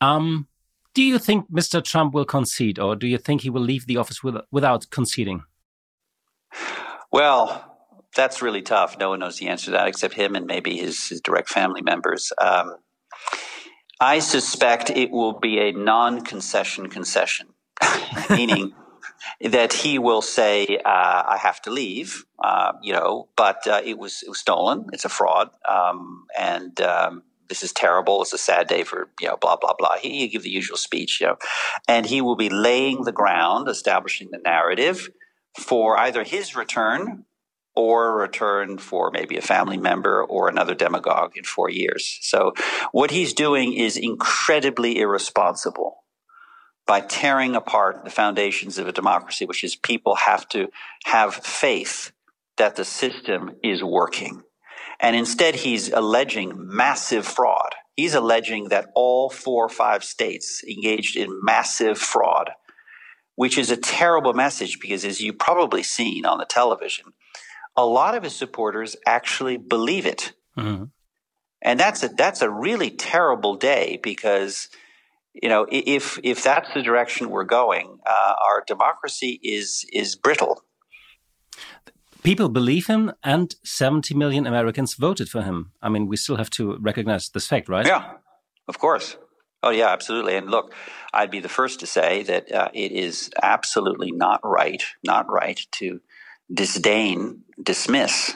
Um, 0.00 0.48
do 0.94 1.02
you 1.02 1.18
think 1.18 1.50
Mr. 1.50 1.82
Trump 1.82 2.14
will 2.14 2.24
concede, 2.24 2.78
or 2.78 2.96
do 2.96 3.06
you 3.06 3.18
think 3.18 3.42
he 3.42 3.50
will 3.50 3.62
leave 3.62 3.86
the 3.86 3.96
office 3.96 4.22
with, 4.22 4.36
without 4.50 4.90
conceding? 4.90 5.42
Well, 7.12 7.77
that's 8.14 8.42
really 8.42 8.62
tough. 8.62 8.98
No 8.98 9.10
one 9.10 9.20
knows 9.20 9.38
the 9.38 9.48
answer 9.48 9.66
to 9.66 9.70
that 9.72 9.88
except 9.88 10.14
him 10.14 10.34
and 10.34 10.46
maybe 10.46 10.76
his, 10.76 11.08
his 11.08 11.20
direct 11.20 11.48
family 11.48 11.82
members. 11.82 12.32
Um, 12.40 12.76
I 14.00 14.20
suspect 14.20 14.90
it 14.90 15.10
will 15.10 15.38
be 15.38 15.58
a 15.58 15.72
non 15.72 16.24
concession 16.24 16.88
concession, 16.88 17.48
meaning 18.30 18.72
that 19.40 19.72
he 19.72 19.98
will 19.98 20.22
say, 20.22 20.78
uh, 20.84 21.22
I 21.28 21.38
have 21.40 21.60
to 21.62 21.70
leave, 21.70 22.24
uh, 22.42 22.72
you 22.82 22.92
know, 22.92 23.28
but 23.36 23.66
uh, 23.66 23.80
it, 23.84 23.98
was, 23.98 24.22
it 24.22 24.28
was 24.28 24.38
stolen. 24.38 24.86
It's 24.92 25.04
a 25.04 25.08
fraud. 25.08 25.50
Um, 25.68 26.26
and 26.38 26.80
um, 26.80 27.22
this 27.48 27.62
is 27.62 27.72
terrible. 27.72 28.22
It's 28.22 28.32
a 28.32 28.38
sad 28.38 28.68
day 28.68 28.84
for, 28.84 29.10
you 29.20 29.26
know, 29.26 29.36
blah, 29.36 29.56
blah, 29.56 29.74
blah. 29.76 29.96
He, 29.96 30.20
he 30.20 30.28
give 30.28 30.42
the 30.42 30.50
usual 30.50 30.76
speech, 30.76 31.20
you 31.20 31.26
know, 31.26 31.36
and 31.88 32.06
he 32.06 32.20
will 32.20 32.36
be 32.36 32.48
laying 32.50 33.02
the 33.02 33.12
ground, 33.12 33.68
establishing 33.68 34.28
the 34.30 34.38
narrative 34.38 35.08
for 35.58 35.98
either 35.98 36.22
his 36.22 36.54
return 36.54 37.24
or 37.78 38.16
return 38.16 38.76
for 38.76 39.12
maybe 39.12 39.36
a 39.36 39.40
family 39.40 39.76
member 39.76 40.20
or 40.24 40.48
another 40.48 40.74
demagogue 40.74 41.36
in 41.36 41.44
four 41.44 41.70
years. 41.70 42.18
So 42.22 42.52
what 42.90 43.12
he's 43.12 43.32
doing 43.32 43.72
is 43.72 43.96
incredibly 43.96 44.98
irresponsible 44.98 46.02
by 46.88 47.00
tearing 47.00 47.54
apart 47.54 48.02
the 48.02 48.10
foundations 48.10 48.78
of 48.78 48.88
a 48.88 48.92
democracy, 48.92 49.44
which 49.44 49.62
is 49.62 49.76
people 49.76 50.16
have 50.16 50.48
to 50.48 50.66
have 51.04 51.36
faith 51.36 52.10
that 52.56 52.74
the 52.74 52.84
system 52.84 53.52
is 53.62 53.80
working. 53.80 54.42
And 54.98 55.14
instead, 55.14 55.54
he's 55.54 55.88
alleging 55.88 56.54
massive 56.56 57.24
fraud. 57.24 57.76
He's 57.94 58.16
alleging 58.16 58.70
that 58.70 58.88
all 58.96 59.30
four 59.30 59.66
or 59.66 59.68
five 59.68 60.02
states 60.02 60.64
engaged 60.64 61.16
in 61.16 61.44
massive 61.44 61.96
fraud, 61.96 62.50
which 63.36 63.56
is 63.56 63.70
a 63.70 63.76
terrible 63.76 64.34
message 64.34 64.80
because, 64.80 65.04
as 65.04 65.20
you've 65.20 65.38
probably 65.38 65.84
seen 65.84 66.26
on 66.26 66.38
the 66.38 66.44
television, 66.44 67.12
a 67.78 67.86
lot 67.86 68.16
of 68.16 68.24
his 68.24 68.34
supporters 68.34 68.96
actually 69.06 69.56
believe 69.56 70.04
it. 70.04 70.32
Mm-hmm. 70.58 70.84
And 71.62 71.80
that's 71.80 72.02
a, 72.02 72.08
that's 72.08 72.42
a 72.42 72.50
really 72.50 72.90
terrible 72.90 73.54
day 73.54 74.00
because, 74.02 74.68
you 75.32 75.48
know, 75.48 75.64
if, 75.70 76.18
if 76.24 76.42
that's 76.42 76.68
the 76.74 76.82
direction 76.82 77.30
we're 77.30 77.44
going, 77.44 77.98
uh, 78.04 78.34
our 78.48 78.64
democracy 78.66 79.38
is, 79.42 79.84
is 79.92 80.16
brittle. 80.16 80.62
People 82.24 82.48
believe 82.48 82.88
him, 82.88 83.12
and 83.22 83.54
70 83.62 84.14
million 84.14 84.44
Americans 84.46 84.94
voted 84.94 85.28
for 85.28 85.42
him. 85.42 85.70
I 85.80 85.88
mean, 85.88 86.08
we 86.08 86.16
still 86.16 86.36
have 86.36 86.50
to 86.50 86.76
recognize 86.80 87.28
this 87.28 87.46
fact, 87.46 87.68
right? 87.68 87.86
Yeah, 87.86 88.14
of 88.66 88.78
course. 88.80 89.16
Oh, 89.62 89.70
yeah, 89.70 89.88
absolutely. 89.88 90.34
And 90.34 90.50
look, 90.50 90.74
I'd 91.14 91.30
be 91.30 91.40
the 91.40 91.48
first 91.48 91.80
to 91.80 91.86
say 91.86 92.24
that 92.24 92.52
uh, 92.52 92.68
it 92.74 92.92
is 92.92 93.30
absolutely 93.40 94.10
not 94.10 94.40
right, 94.42 94.82
not 95.04 95.30
right 95.30 95.60
to 95.72 96.00
disdain, 96.52 97.42
dismiss 97.62 98.34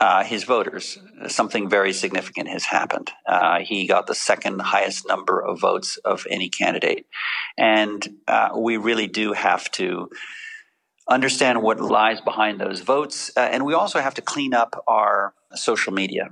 uh, 0.00 0.24
his 0.24 0.44
voters. 0.44 0.98
Something 1.28 1.68
very 1.68 1.92
significant 1.92 2.48
has 2.48 2.64
happened. 2.64 3.10
Uh, 3.26 3.60
he 3.60 3.86
got 3.86 4.06
the 4.06 4.14
second 4.14 4.60
highest 4.60 5.08
number 5.08 5.40
of 5.40 5.60
votes 5.60 5.96
of 6.04 6.26
any 6.28 6.48
candidate. 6.48 7.06
And 7.56 8.06
uh, 8.28 8.50
we 8.56 8.76
really 8.76 9.06
do 9.06 9.32
have 9.32 9.70
to 9.72 10.10
understand 11.08 11.62
what 11.62 11.80
lies 11.80 12.20
behind 12.20 12.60
those 12.60 12.80
votes. 12.80 13.30
Uh, 13.36 13.40
and 13.40 13.64
we 13.64 13.74
also 13.74 14.00
have 14.00 14.14
to 14.14 14.22
clean 14.22 14.52
up 14.52 14.82
our 14.86 15.34
social 15.54 15.92
media. 15.92 16.30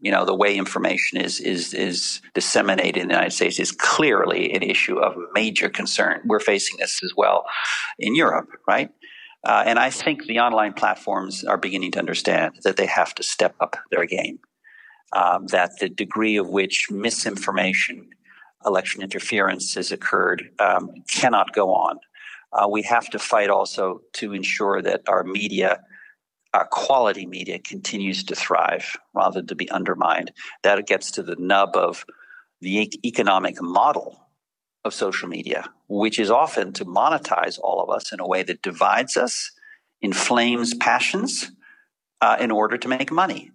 You 0.00 0.10
know, 0.10 0.24
the 0.24 0.34
way 0.34 0.56
information 0.56 1.20
is, 1.20 1.38
is, 1.38 1.72
is 1.74 2.20
disseminated 2.34 3.02
in 3.02 3.08
the 3.08 3.14
United 3.14 3.32
States 3.32 3.60
is 3.60 3.70
clearly 3.70 4.52
an 4.52 4.62
issue 4.62 4.98
of 4.98 5.14
major 5.32 5.68
concern. 5.68 6.22
We're 6.24 6.40
facing 6.40 6.78
this 6.78 7.00
as 7.04 7.12
well 7.16 7.44
in 8.00 8.16
Europe, 8.16 8.48
right? 8.66 8.90
Uh, 9.44 9.64
and 9.66 9.78
I 9.78 9.90
think 9.90 10.26
the 10.26 10.38
online 10.38 10.72
platforms 10.72 11.44
are 11.44 11.56
beginning 11.56 11.92
to 11.92 11.98
understand 11.98 12.60
that 12.62 12.76
they 12.76 12.86
have 12.86 13.14
to 13.16 13.22
step 13.22 13.54
up 13.60 13.76
their 13.90 14.06
game. 14.06 14.38
Um, 15.14 15.46
that 15.48 15.78
the 15.78 15.90
degree 15.90 16.36
of 16.36 16.48
which 16.48 16.90
misinformation, 16.90 18.08
election 18.64 19.02
interference 19.02 19.74
has 19.74 19.92
occurred 19.92 20.50
um, 20.58 20.90
cannot 21.10 21.52
go 21.52 21.74
on. 21.74 21.98
Uh, 22.52 22.68
we 22.68 22.82
have 22.82 23.10
to 23.10 23.18
fight 23.18 23.50
also 23.50 24.00
to 24.14 24.32
ensure 24.32 24.80
that 24.80 25.02
our 25.08 25.22
media, 25.22 25.80
our 26.54 26.66
quality 26.66 27.26
media, 27.26 27.58
continues 27.58 28.24
to 28.24 28.34
thrive 28.34 28.96
rather 29.14 29.40
than 29.40 29.48
to 29.48 29.54
be 29.54 29.70
undermined. 29.70 30.32
That 30.62 30.86
gets 30.86 31.10
to 31.12 31.22
the 31.22 31.36
nub 31.38 31.76
of 31.76 32.06
the 32.60 32.90
economic 33.04 33.60
model 33.60 34.28
of 34.84 34.94
social 34.94 35.28
media, 35.28 35.68
which 35.92 36.18
is 36.18 36.30
often 36.30 36.72
to 36.72 36.86
monetize 36.86 37.58
all 37.62 37.82
of 37.82 37.90
us 37.90 38.12
in 38.12 38.20
a 38.20 38.26
way 38.26 38.42
that 38.42 38.62
divides 38.62 39.14
us, 39.16 39.50
inflames 40.00 40.72
passions 40.74 41.52
uh, 42.22 42.36
in 42.40 42.50
order 42.50 42.78
to 42.78 42.88
make 42.88 43.12
money. 43.12 43.50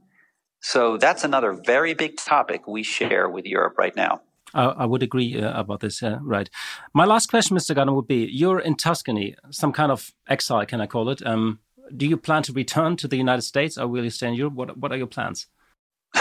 So 0.62 0.98
that's 0.98 1.24
another 1.24 1.54
very 1.54 1.96
big 1.96 2.16
topic 2.18 2.68
we 2.68 2.84
share 2.84 3.28
with 3.28 3.46
Europe 3.46 3.76
right 3.80 3.96
now. 3.96 4.22
I, 4.54 4.86
would 4.86 5.04
agree 5.04 5.40
uh, 5.40 5.60
about 5.60 5.82
this, 5.82 6.02
uh, 6.02 6.20
right. 6.22 6.50
My 6.94 7.06
last 7.06 7.30
question, 7.30 7.58
Mr. 7.58 7.76
Gardner, 7.76 7.94
would 7.94 8.08
be 8.08 8.30
you're 8.32 8.60
in 8.60 8.76
Tuscany, 8.76 9.36
some 9.50 9.74
kind 9.74 9.92
of 9.92 10.12
exile, 10.30 10.66
can 10.66 10.80
I 10.80 10.88
call 10.88 11.10
it? 11.10 11.26
Um, 11.26 11.60
do 11.96 12.08
you 12.08 12.18
plan 12.18 12.44
to 12.44 12.54
return 12.54 12.96
to 12.98 13.08
the 13.08 13.18
United 13.18 13.42
States 13.42 13.78
or 13.78 13.88
will 13.88 14.04
you 14.04 14.10
stay 14.10 14.28
in 14.28 14.36
Europe? 14.36 14.54
What, 14.54 14.78
what 14.78 14.92
are 14.92 14.98
your 14.98 15.08
plans? 15.08 15.48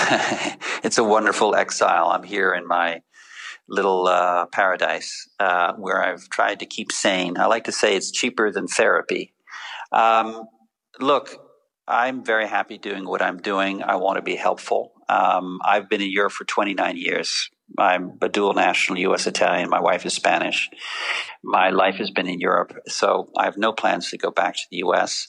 it's 0.82 0.98
a 0.98 1.04
wonderful 1.04 1.54
exile. 1.54 2.08
I'm 2.08 2.24
here 2.24 2.52
in 2.52 2.66
my 2.66 3.02
little 3.68 4.06
uh, 4.06 4.46
paradise 4.46 5.28
uh, 5.40 5.74
where 5.74 6.02
I've 6.04 6.28
tried 6.28 6.60
to 6.60 6.66
keep 6.66 6.92
sane. 6.92 7.38
I 7.38 7.46
like 7.46 7.64
to 7.64 7.72
say 7.72 7.96
it's 7.96 8.10
cheaper 8.10 8.50
than 8.50 8.66
therapy. 8.66 9.32
Um, 9.92 10.44
look, 11.00 11.36
I'm 11.88 12.24
very 12.24 12.46
happy 12.46 12.78
doing 12.78 13.06
what 13.06 13.22
I'm 13.22 13.38
doing. 13.38 13.82
I 13.82 13.96
want 13.96 14.16
to 14.16 14.22
be 14.22 14.36
helpful. 14.36 14.92
Um, 15.08 15.60
I've 15.64 15.88
been 15.88 16.00
in 16.00 16.10
Europe 16.10 16.32
for 16.32 16.44
29 16.44 16.96
years. 16.96 17.50
I'm 17.78 18.18
a 18.22 18.28
dual 18.28 18.54
national 18.54 18.98
U.S. 19.00 19.26
Italian. 19.26 19.70
My 19.70 19.80
wife 19.80 20.06
is 20.06 20.14
Spanish. 20.14 20.68
My 21.42 21.70
life 21.70 21.96
has 21.96 22.10
been 22.10 22.28
in 22.28 22.40
Europe, 22.40 22.72
so 22.86 23.30
I 23.36 23.44
have 23.44 23.56
no 23.56 23.72
plans 23.72 24.10
to 24.10 24.18
go 24.18 24.30
back 24.30 24.54
to 24.54 24.62
the 24.70 24.78
U.S. 24.78 25.26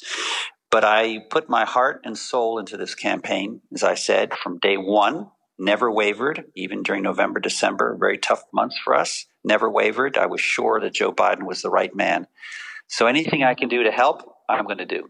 But 0.70 0.84
I 0.84 1.20
put 1.30 1.50
my 1.50 1.66
heart 1.66 2.02
and 2.04 2.18
soul 2.18 2.60
into 2.60 2.78
this 2.78 2.94
campaign, 2.94 3.62
as 3.74 3.84
I 3.84 3.96
said, 3.96 4.34
from 4.34 4.60
day 4.60 4.78
one 4.78 5.28
never 5.58 5.92
wavered, 5.92 6.46
even 6.56 6.84
during 6.84 7.04
November, 7.04 7.40
December, 7.40 7.96
very 8.00 8.18
tough 8.18 8.44
months 8.54 8.78
for 8.84 8.94
us. 8.96 9.26
Never 9.44 9.70
wavered. 9.70 10.18
I 10.18 10.26
was 10.28 10.42
sure 10.42 10.80
that 10.82 10.94
Joe 10.94 11.12
Biden 11.12 11.46
was 11.48 11.62
the 11.62 11.70
right 11.70 11.96
man. 11.96 12.28
So 12.88 13.08
anything 13.08 13.44
I 13.44 13.54
can 13.54 13.70
do 13.70 13.84
to 13.84 13.92
help, 13.92 14.24
I'm 14.50 14.66
going 14.66 14.78
to 14.78 14.86
do. 14.86 15.10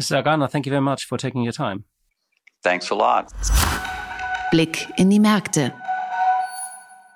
Mr. 0.00 0.22
Agana, 0.22 0.50
thank 0.50 0.66
you 0.66 0.70
very 0.70 0.82
much 0.82 1.06
for 1.06 1.18
taking 1.18 1.42
your 1.42 1.52
time. 1.52 1.84
Thanks 2.62 2.90
a 2.90 2.94
lot. 2.94 3.32
Blick 4.50 4.86
in 4.96 5.10
die 5.10 5.18
Märkte. 5.18 5.72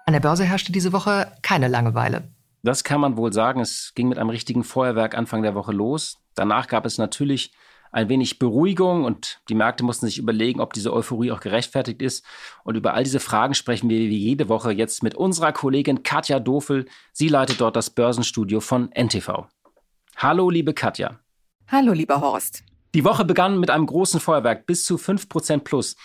An 0.07 0.13
der 0.13 0.21
Börse 0.21 0.45
herrschte 0.45 0.73
diese 0.73 0.93
Woche 0.93 1.33
keine 1.43 1.69
Langeweile. 1.69 2.29
Das 2.63 2.83
kann 2.85 3.01
man 3.01 3.17
wohl 3.17 3.33
sagen. 3.33 3.61
Es 3.61 3.93
ging 3.95 4.09
mit 4.09 4.19
einem 4.19 4.31
richtigen 4.31 4.65
Feuerwerk 4.65 5.17
Anfang 5.17 5.43
der 5.43 5.55
Woche 5.55 5.73
los. 5.73 6.19
Danach 6.35 6.67
gab 6.69 6.85
es 6.85 6.99
natürlich 6.99 7.53
ein 7.97 8.11
wenig 8.11 8.39
Beruhigung 8.39 9.05
und 9.05 9.41
die 9.49 9.55
Märkte 9.55 9.83
mussten 9.83 10.05
sich 10.05 10.19
überlegen, 10.19 10.61
ob 10.61 10.75
diese 10.75 10.93
Euphorie 10.93 11.33
auch 11.33 11.41
gerechtfertigt 11.41 12.03
ist. 12.03 12.25
Und 12.63 12.77
über 12.77 12.93
all 12.93 13.05
diese 13.05 13.21
Fragen 13.21 13.55
sprechen 13.55 13.89
wir 13.89 13.99
wie 13.99 14.19
jede 14.19 14.51
Woche 14.51 14.71
jetzt 14.71 15.03
mit 15.03 15.15
unserer 15.15 15.53
Kollegin 15.53 16.03
Katja 16.03 16.39
Dofel. 16.39 16.85
Sie 17.13 17.29
leitet 17.29 17.63
dort 17.63 17.75
das 17.75 17.89
Börsenstudio 17.89 18.61
von 18.61 18.91
NTV. 18.93 19.47
Hallo, 20.17 20.51
liebe 20.51 20.75
Katja. 20.75 21.21
Hallo, 21.69 21.95
lieber 21.95 22.21
Horst. 22.21 22.65
Die 22.95 23.03
Woche 23.03 23.25
begann 23.25 23.59
mit 23.59 23.71
einem 23.71 23.87
großen 23.87 24.21
Feuerwerk 24.21 24.67
bis 24.67 24.85
zu 24.85 24.97
5% 24.97 25.61
plus. 25.61 25.97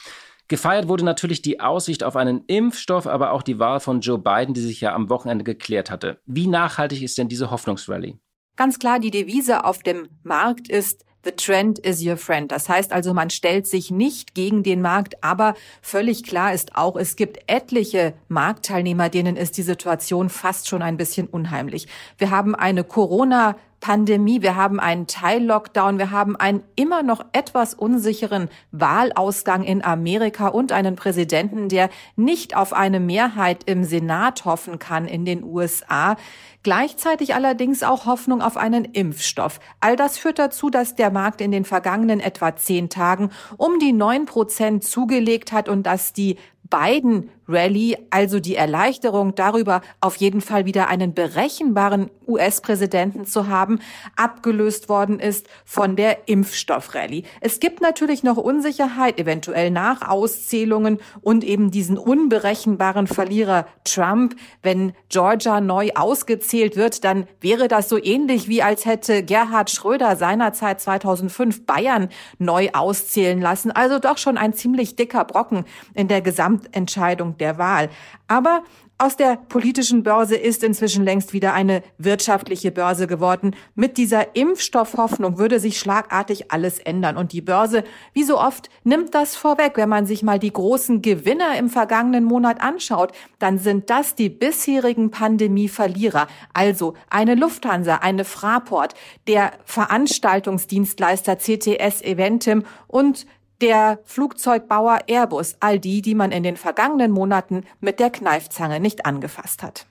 Gefeiert 0.47 0.87
wurde 0.87 1.03
natürlich 1.03 1.41
die 1.41 1.59
Aussicht 1.59 2.05
auf 2.05 2.15
einen 2.15 2.45
Impfstoff, 2.47 3.05
aber 3.05 3.31
auch 3.31 3.43
die 3.43 3.59
Wahl 3.59 3.81
von 3.81 3.99
Joe 3.99 4.17
Biden, 4.17 4.53
die 4.53 4.61
sich 4.61 4.79
ja 4.79 4.95
am 4.95 5.09
Wochenende 5.09 5.43
geklärt 5.43 5.91
hatte. 5.91 6.21
Wie 6.25 6.47
nachhaltig 6.47 7.01
ist 7.01 7.17
denn 7.17 7.27
diese 7.27 7.51
Hoffnungsrallye? 7.51 8.17
Ganz 8.55 8.79
klar, 8.79 8.99
die 8.99 9.11
Devise 9.11 9.65
auf 9.65 9.83
dem 9.83 10.07
Markt 10.23 10.69
ist, 10.69 11.05
The 11.23 11.31
trend 11.31 11.79
is 11.79 12.03
your 12.03 12.17
friend. 12.17 12.51
Das 12.51 12.67
heißt 12.67 12.91
also, 12.91 13.13
man 13.13 13.29
stellt 13.29 13.67
sich 13.67 13.91
nicht 13.91 14.33
gegen 14.33 14.63
den 14.63 14.81
Markt, 14.81 15.23
aber 15.23 15.53
völlig 15.81 16.23
klar 16.23 16.53
ist 16.53 16.75
auch, 16.75 16.95
es 16.95 17.15
gibt 17.15 17.39
etliche 17.47 18.13
Marktteilnehmer, 18.27 19.09
denen 19.09 19.35
ist 19.35 19.57
die 19.57 19.61
Situation 19.61 20.29
fast 20.29 20.67
schon 20.67 20.81
ein 20.81 20.97
bisschen 20.97 21.27
unheimlich. 21.27 21.87
Wir 22.17 22.31
haben 22.31 22.55
eine 22.55 22.83
Corona 22.83 23.55
Pandemie, 23.81 24.43
wir 24.43 24.55
haben 24.55 24.79
einen 24.79 25.07
Teil-Lockdown, 25.07 25.97
wir 25.97 26.11
haben 26.11 26.35
einen 26.35 26.63
immer 26.75 27.01
noch 27.01 27.25
etwas 27.33 27.73
unsicheren 27.73 28.47
Wahlausgang 28.71 29.63
in 29.63 29.83
Amerika 29.83 30.47
und 30.47 30.71
einen 30.71 30.95
Präsidenten, 30.95 31.67
der 31.67 31.89
nicht 32.15 32.55
auf 32.55 32.73
eine 32.73 32.99
Mehrheit 32.99 33.63
im 33.65 33.83
Senat 33.83 34.45
hoffen 34.45 34.77
kann 34.77 35.05
in 35.05 35.25
den 35.25 35.43
USA. 35.43 36.15
Gleichzeitig 36.61 37.33
allerdings 37.33 37.81
auch 37.81 38.05
Hoffnung 38.05 38.43
auf 38.43 38.55
einen 38.55 38.85
Impfstoff. 38.85 39.59
All 39.79 39.95
das 39.95 40.19
führt 40.19 40.37
dazu, 40.37 40.69
dass 40.69 40.95
der 40.95 41.09
Markt 41.09 41.41
in 41.41 41.51
den 41.51 41.65
vergangenen 41.65 42.19
etwa 42.19 42.55
zehn 42.55 42.87
Tagen 42.87 43.31
um 43.57 43.79
die 43.79 43.93
neun 43.93 44.25
Prozent 44.27 44.83
zugelegt 44.83 45.51
hat 45.51 45.67
und 45.67 45.83
dass 45.87 46.13
die 46.13 46.37
beiden 46.69 47.29
Rallye, 47.51 47.97
also 48.09 48.39
die 48.39 48.55
Erleichterung 48.55 49.35
darüber, 49.35 49.81
auf 49.99 50.15
jeden 50.15 50.41
Fall 50.41 50.65
wieder 50.65 50.87
einen 50.87 51.13
berechenbaren 51.13 52.09
US-Präsidenten 52.27 53.25
zu 53.25 53.47
haben, 53.47 53.79
abgelöst 54.15 54.89
worden 54.89 55.19
ist 55.19 55.47
von 55.65 55.95
der 55.95 56.27
Impfstoffrallye. 56.27 57.23
Es 57.41 57.59
gibt 57.59 57.81
natürlich 57.81 58.23
noch 58.23 58.37
Unsicherheit, 58.37 59.19
eventuell 59.19 59.71
nach 59.71 60.07
Auszählungen 60.07 60.99
und 61.21 61.43
eben 61.43 61.71
diesen 61.71 61.97
unberechenbaren 61.97 63.07
Verlierer 63.07 63.67
Trump. 63.83 64.35
Wenn 64.63 64.93
Georgia 65.09 65.61
neu 65.61 65.89
ausgezählt 65.95 66.75
wird, 66.75 67.03
dann 67.03 67.27
wäre 67.39 67.67
das 67.67 67.89
so 67.89 68.01
ähnlich 68.01 68.47
wie 68.47 68.63
als 68.63 68.85
hätte 68.85 69.23
Gerhard 69.23 69.69
Schröder 69.69 70.15
seinerzeit 70.15 70.81
2005 70.81 71.65
Bayern 71.65 72.09
neu 72.39 72.69
auszählen 72.73 73.41
lassen. 73.41 73.71
Also 73.71 73.99
doch 73.99 74.17
schon 74.17 74.37
ein 74.37 74.53
ziemlich 74.53 74.95
dicker 74.95 75.25
Brocken 75.25 75.65
in 75.93 76.07
der 76.07 76.21
Gesamtentscheidung 76.21 77.35
der 77.41 77.57
Wahl. 77.57 77.89
Aber 78.27 78.63
aus 79.01 79.15
der 79.15 79.35
politischen 79.35 80.03
Börse 80.03 80.35
ist 80.35 80.63
inzwischen 80.63 81.03
längst 81.03 81.33
wieder 81.33 81.55
eine 81.55 81.81
wirtschaftliche 81.97 82.71
Börse 82.71 83.07
geworden. 83.07 83.55
Mit 83.73 83.97
dieser 83.97 84.35
Impfstoffhoffnung 84.35 85.39
würde 85.39 85.59
sich 85.59 85.79
schlagartig 85.79 86.51
alles 86.51 86.77
ändern. 86.77 87.17
Und 87.17 87.31
die 87.31 87.41
Börse, 87.41 87.83
wie 88.13 88.23
so 88.23 88.39
oft, 88.39 88.69
nimmt 88.83 89.15
das 89.15 89.35
vorweg. 89.35 89.71
Wenn 89.75 89.89
man 89.89 90.05
sich 90.05 90.21
mal 90.21 90.37
die 90.37 90.53
großen 90.53 91.01
Gewinner 91.01 91.57
im 91.57 91.67
vergangenen 91.67 92.25
Monat 92.25 92.61
anschaut, 92.61 93.11
dann 93.39 93.57
sind 93.57 93.89
das 93.89 94.13
die 94.13 94.29
bisherigen 94.29 95.09
Pandemieverlierer. 95.09 96.27
Also 96.53 96.93
eine 97.09 97.33
Lufthansa, 97.33 97.95
eine 97.95 98.23
Fraport, 98.23 98.93
der 99.25 99.53
Veranstaltungsdienstleister 99.65 101.37
CTS 101.37 102.03
Eventim 102.03 102.65
und 102.85 103.25
der 103.61 103.99
Flugzeugbauer 104.03 104.99
Airbus, 105.07 105.55
all 105.59 105.79
die, 105.79 106.01
die 106.01 106.15
man 106.15 106.31
in 106.31 106.43
den 106.43 106.57
vergangenen 106.57 107.11
Monaten 107.11 107.63
mit 107.79 107.99
der 107.99 108.09
Kneifzange 108.09 108.79
nicht 108.79 109.05
angefasst 109.05 109.63
hat. 109.63 109.85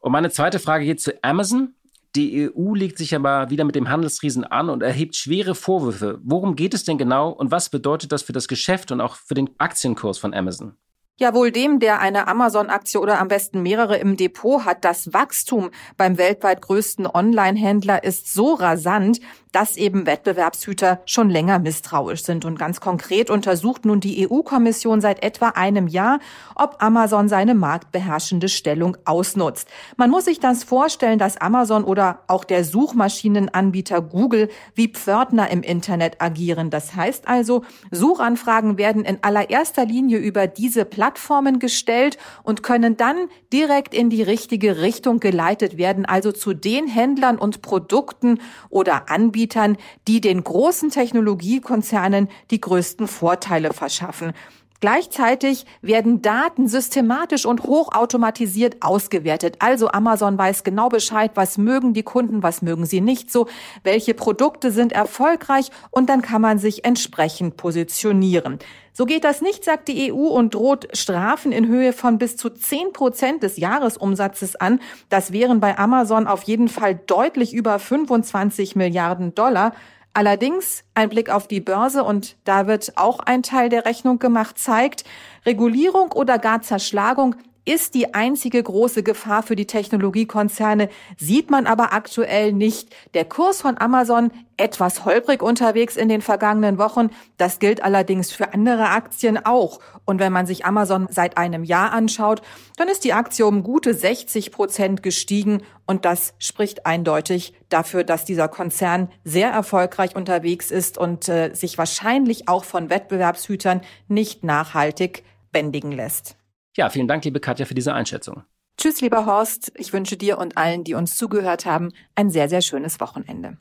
Und 0.00 0.12
meine 0.12 0.30
zweite 0.30 0.58
Frage 0.58 0.84
geht 0.84 1.00
zu 1.00 1.12
Amazon. 1.22 1.74
Die 2.16 2.50
EU 2.50 2.74
legt 2.74 2.96
sich 2.96 3.14
aber 3.14 3.50
wieder 3.50 3.64
mit 3.64 3.74
dem 3.74 3.90
Handelsriesen 3.90 4.44
an 4.44 4.70
und 4.70 4.82
erhebt 4.82 5.14
schwere 5.14 5.54
Vorwürfe. 5.54 6.18
Worum 6.22 6.56
geht 6.56 6.72
es 6.72 6.84
denn 6.84 6.96
genau 6.96 7.30
und 7.30 7.50
was 7.50 7.68
bedeutet 7.68 8.12
das 8.12 8.22
für 8.22 8.32
das 8.32 8.48
Geschäft 8.48 8.90
und 8.90 9.00
auch 9.00 9.16
für 9.16 9.34
den 9.34 9.50
Aktienkurs 9.58 10.18
von 10.18 10.32
Amazon? 10.32 10.76
Ja, 11.20 11.34
wohl 11.34 11.50
dem, 11.50 11.80
der 11.80 11.98
eine 11.98 12.28
Amazon-Aktie 12.28 13.00
oder 13.00 13.18
am 13.18 13.26
besten 13.26 13.60
mehrere 13.60 13.96
im 13.96 14.16
Depot 14.16 14.64
hat. 14.64 14.84
Das 14.84 15.12
Wachstum 15.12 15.70
beim 15.96 16.16
weltweit 16.16 16.62
größten 16.62 17.08
Online-Händler 17.08 18.04
ist 18.04 18.32
so 18.32 18.54
rasant, 18.54 19.18
dass 19.52 19.76
eben 19.76 20.06
Wettbewerbshüter 20.06 21.00
schon 21.06 21.30
länger 21.30 21.58
misstrauisch 21.58 22.22
sind. 22.22 22.44
Und 22.44 22.58
ganz 22.58 22.80
konkret 22.80 23.30
untersucht 23.30 23.84
nun 23.84 24.00
die 24.00 24.28
EU-Kommission 24.28 25.00
seit 25.00 25.22
etwa 25.22 25.50
einem 25.50 25.88
Jahr, 25.88 26.18
ob 26.54 26.82
Amazon 26.82 27.28
seine 27.28 27.54
marktbeherrschende 27.54 28.48
Stellung 28.48 28.96
ausnutzt. 29.04 29.68
Man 29.96 30.10
muss 30.10 30.26
sich 30.26 30.40
das 30.40 30.64
vorstellen, 30.64 31.18
dass 31.18 31.36
Amazon 31.36 31.84
oder 31.84 32.20
auch 32.26 32.44
der 32.44 32.64
Suchmaschinenanbieter 32.64 34.00
Google 34.02 34.48
wie 34.74 34.88
Pförtner 34.88 35.50
im 35.50 35.62
Internet 35.62 36.20
agieren. 36.20 36.70
Das 36.70 36.94
heißt 36.94 37.28
also, 37.28 37.64
Suchanfragen 37.90 38.78
werden 38.78 39.04
in 39.04 39.18
allererster 39.22 39.84
Linie 39.84 40.18
über 40.18 40.46
diese 40.46 40.84
Plattformen 40.84 41.58
gestellt 41.58 42.18
und 42.42 42.62
können 42.62 42.96
dann 42.96 43.28
direkt 43.52 43.94
in 43.94 44.10
die 44.10 44.22
richtige 44.22 44.80
Richtung 44.80 45.20
geleitet 45.20 45.78
werden, 45.78 46.04
also 46.04 46.32
zu 46.32 46.54
den 46.54 46.86
Händlern 46.86 47.38
und 47.38 47.62
Produkten 47.62 48.40
oder 48.68 49.10
Anbietern, 49.10 49.38
Anbietern, 49.48 49.76
die 50.06 50.20
den 50.20 50.44
großen 50.44 50.90
Technologiekonzernen 50.90 52.28
die 52.50 52.60
größten 52.60 53.08
Vorteile 53.08 53.72
verschaffen. 53.72 54.32
Gleichzeitig 54.80 55.66
werden 55.82 56.22
Daten 56.22 56.68
systematisch 56.68 57.46
und 57.46 57.64
hochautomatisiert 57.64 58.76
ausgewertet. 58.80 59.56
Also 59.58 59.88
Amazon 59.88 60.38
weiß 60.38 60.62
genau 60.62 60.88
Bescheid, 60.88 61.32
was 61.34 61.58
mögen 61.58 61.94
die 61.94 62.04
Kunden, 62.04 62.44
was 62.44 62.62
mögen 62.62 62.86
sie 62.86 63.00
nicht 63.00 63.32
so, 63.32 63.48
welche 63.82 64.14
Produkte 64.14 64.70
sind 64.70 64.92
erfolgreich 64.92 65.70
und 65.90 66.08
dann 66.08 66.22
kann 66.22 66.40
man 66.40 66.58
sich 66.58 66.84
entsprechend 66.84 67.56
positionieren. 67.56 68.60
So 68.92 69.04
geht 69.04 69.24
das 69.24 69.42
nicht, 69.42 69.64
sagt 69.64 69.88
die 69.88 70.12
EU 70.12 70.26
und 70.28 70.54
droht 70.54 70.88
Strafen 70.96 71.50
in 71.50 71.66
Höhe 71.66 71.92
von 71.92 72.18
bis 72.18 72.36
zu 72.36 72.48
10 72.50 72.92
Prozent 72.92 73.42
des 73.42 73.56
Jahresumsatzes 73.56 74.56
an. 74.56 74.80
Das 75.08 75.32
wären 75.32 75.60
bei 75.60 75.76
Amazon 75.76 76.26
auf 76.26 76.44
jeden 76.44 76.68
Fall 76.68 76.94
deutlich 77.06 77.52
über 77.52 77.78
25 77.78 78.76
Milliarden 78.76 79.34
Dollar. 79.34 79.72
Allerdings 80.18 80.82
ein 80.94 81.10
Blick 81.10 81.30
auf 81.30 81.46
die 81.46 81.60
Börse 81.60 82.02
und 82.02 82.34
da 82.42 82.66
wird 82.66 82.94
auch 82.96 83.20
ein 83.20 83.44
Teil 83.44 83.68
der 83.68 83.84
Rechnung 83.84 84.18
gemacht, 84.18 84.58
zeigt, 84.58 85.04
Regulierung 85.46 86.10
oder 86.10 86.40
gar 86.40 86.60
Zerschlagung 86.60 87.36
ist 87.68 87.94
die 87.94 88.14
einzige 88.14 88.62
große 88.62 89.02
Gefahr 89.02 89.42
für 89.42 89.54
die 89.54 89.66
Technologiekonzerne, 89.66 90.88
sieht 91.18 91.50
man 91.50 91.66
aber 91.66 91.92
aktuell 91.92 92.54
nicht. 92.54 92.94
Der 93.12 93.26
Kurs 93.26 93.60
von 93.60 93.78
Amazon 93.78 94.30
etwas 94.56 95.04
holprig 95.04 95.42
unterwegs 95.42 95.96
in 95.96 96.08
den 96.08 96.22
vergangenen 96.22 96.78
Wochen. 96.78 97.10
Das 97.36 97.58
gilt 97.58 97.84
allerdings 97.84 98.32
für 98.32 98.54
andere 98.54 98.88
Aktien 98.88 99.44
auch. 99.44 99.80
Und 100.06 100.18
wenn 100.18 100.32
man 100.32 100.46
sich 100.46 100.64
Amazon 100.64 101.08
seit 101.10 101.36
einem 101.36 101.62
Jahr 101.62 101.92
anschaut, 101.92 102.40
dann 102.78 102.88
ist 102.88 103.04
die 103.04 103.12
Aktie 103.12 103.46
um 103.46 103.62
gute 103.62 103.92
60 103.92 104.50
Prozent 104.50 105.02
gestiegen. 105.02 105.62
Und 105.86 106.06
das 106.06 106.32
spricht 106.38 106.86
eindeutig 106.86 107.52
dafür, 107.68 108.02
dass 108.02 108.24
dieser 108.24 108.48
Konzern 108.48 109.10
sehr 109.24 109.50
erfolgreich 109.50 110.16
unterwegs 110.16 110.70
ist 110.70 110.96
und 110.96 111.28
äh, 111.28 111.54
sich 111.54 111.76
wahrscheinlich 111.76 112.48
auch 112.48 112.64
von 112.64 112.88
Wettbewerbshütern 112.88 113.82
nicht 114.08 114.42
nachhaltig 114.42 115.22
bändigen 115.52 115.92
lässt. 115.92 116.37
Ja, 116.78 116.88
vielen 116.90 117.08
Dank, 117.08 117.24
liebe 117.24 117.40
Katja, 117.40 117.66
für 117.66 117.74
diese 117.74 117.92
Einschätzung. 117.92 118.44
Tschüss, 118.76 119.00
lieber 119.00 119.26
Horst. 119.26 119.72
Ich 119.74 119.92
wünsche 119.92 120.16
dir 120.16 120.38
und 120.38 120.56
allen, 120.56 120.84
die 120.84 120.94
uns 120.94 121.16
zugehört 121.16 121.66
haben, 121.66 121.90
ein 122.14 122.30
sehr, 122.30 122.48
sehr 122.48 122.60
schönes 122.60 123.00
Wochenende. 123.00 123.58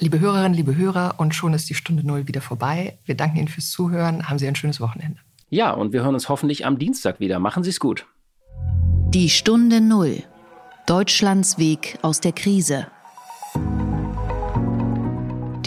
Liebe 0.00 0.18
Hörerinnen, 0.18 0.54
liebe 0.54 0.74
Hörer, 0.74 1.14
und 1.18 1.32
schon 1.32 1.54
ist 1.54 1.70
die 1.70 1.74
Stunde 1.74 2.04
Null 2.04 2.26
wieder 2.26 2.40
vorbei. 2.40 2.98
Wir 3.04 3.14
danken 3.14 3.36
Ihnen 3.36 3.46
fürs 3.46 3.70
Zuhören. 3.70 4.28
Haben 4.28 4.40
Sie 4.40 4.48
ein 4.48 4.56
schönes 4.56 4.80
Wochenende. 4.80 5.20
Ja, 5.48 5.70
und 5.70 5.92
wir 5.92 6.02
hören 6.02 6.14
uns 6.14 6.28
hoffentlich 6.28 6.66
am 6.66 6.80
Dienstag 6.80 7.20
wieder. 7.20 7.38
Machen 7.38 7.62
Sie 7.62 7.70
es 7.70 7.78
gut. 7.78 8.04
Die 9.10 9.30
Stunde 9.30 9.80
Null. 9.80 10.24
Deutschlands 10.88 11.56
Weg 11.56 12.00
aus 12.02 12.18
der 12.18 12.32
Krise. 12.32 12.88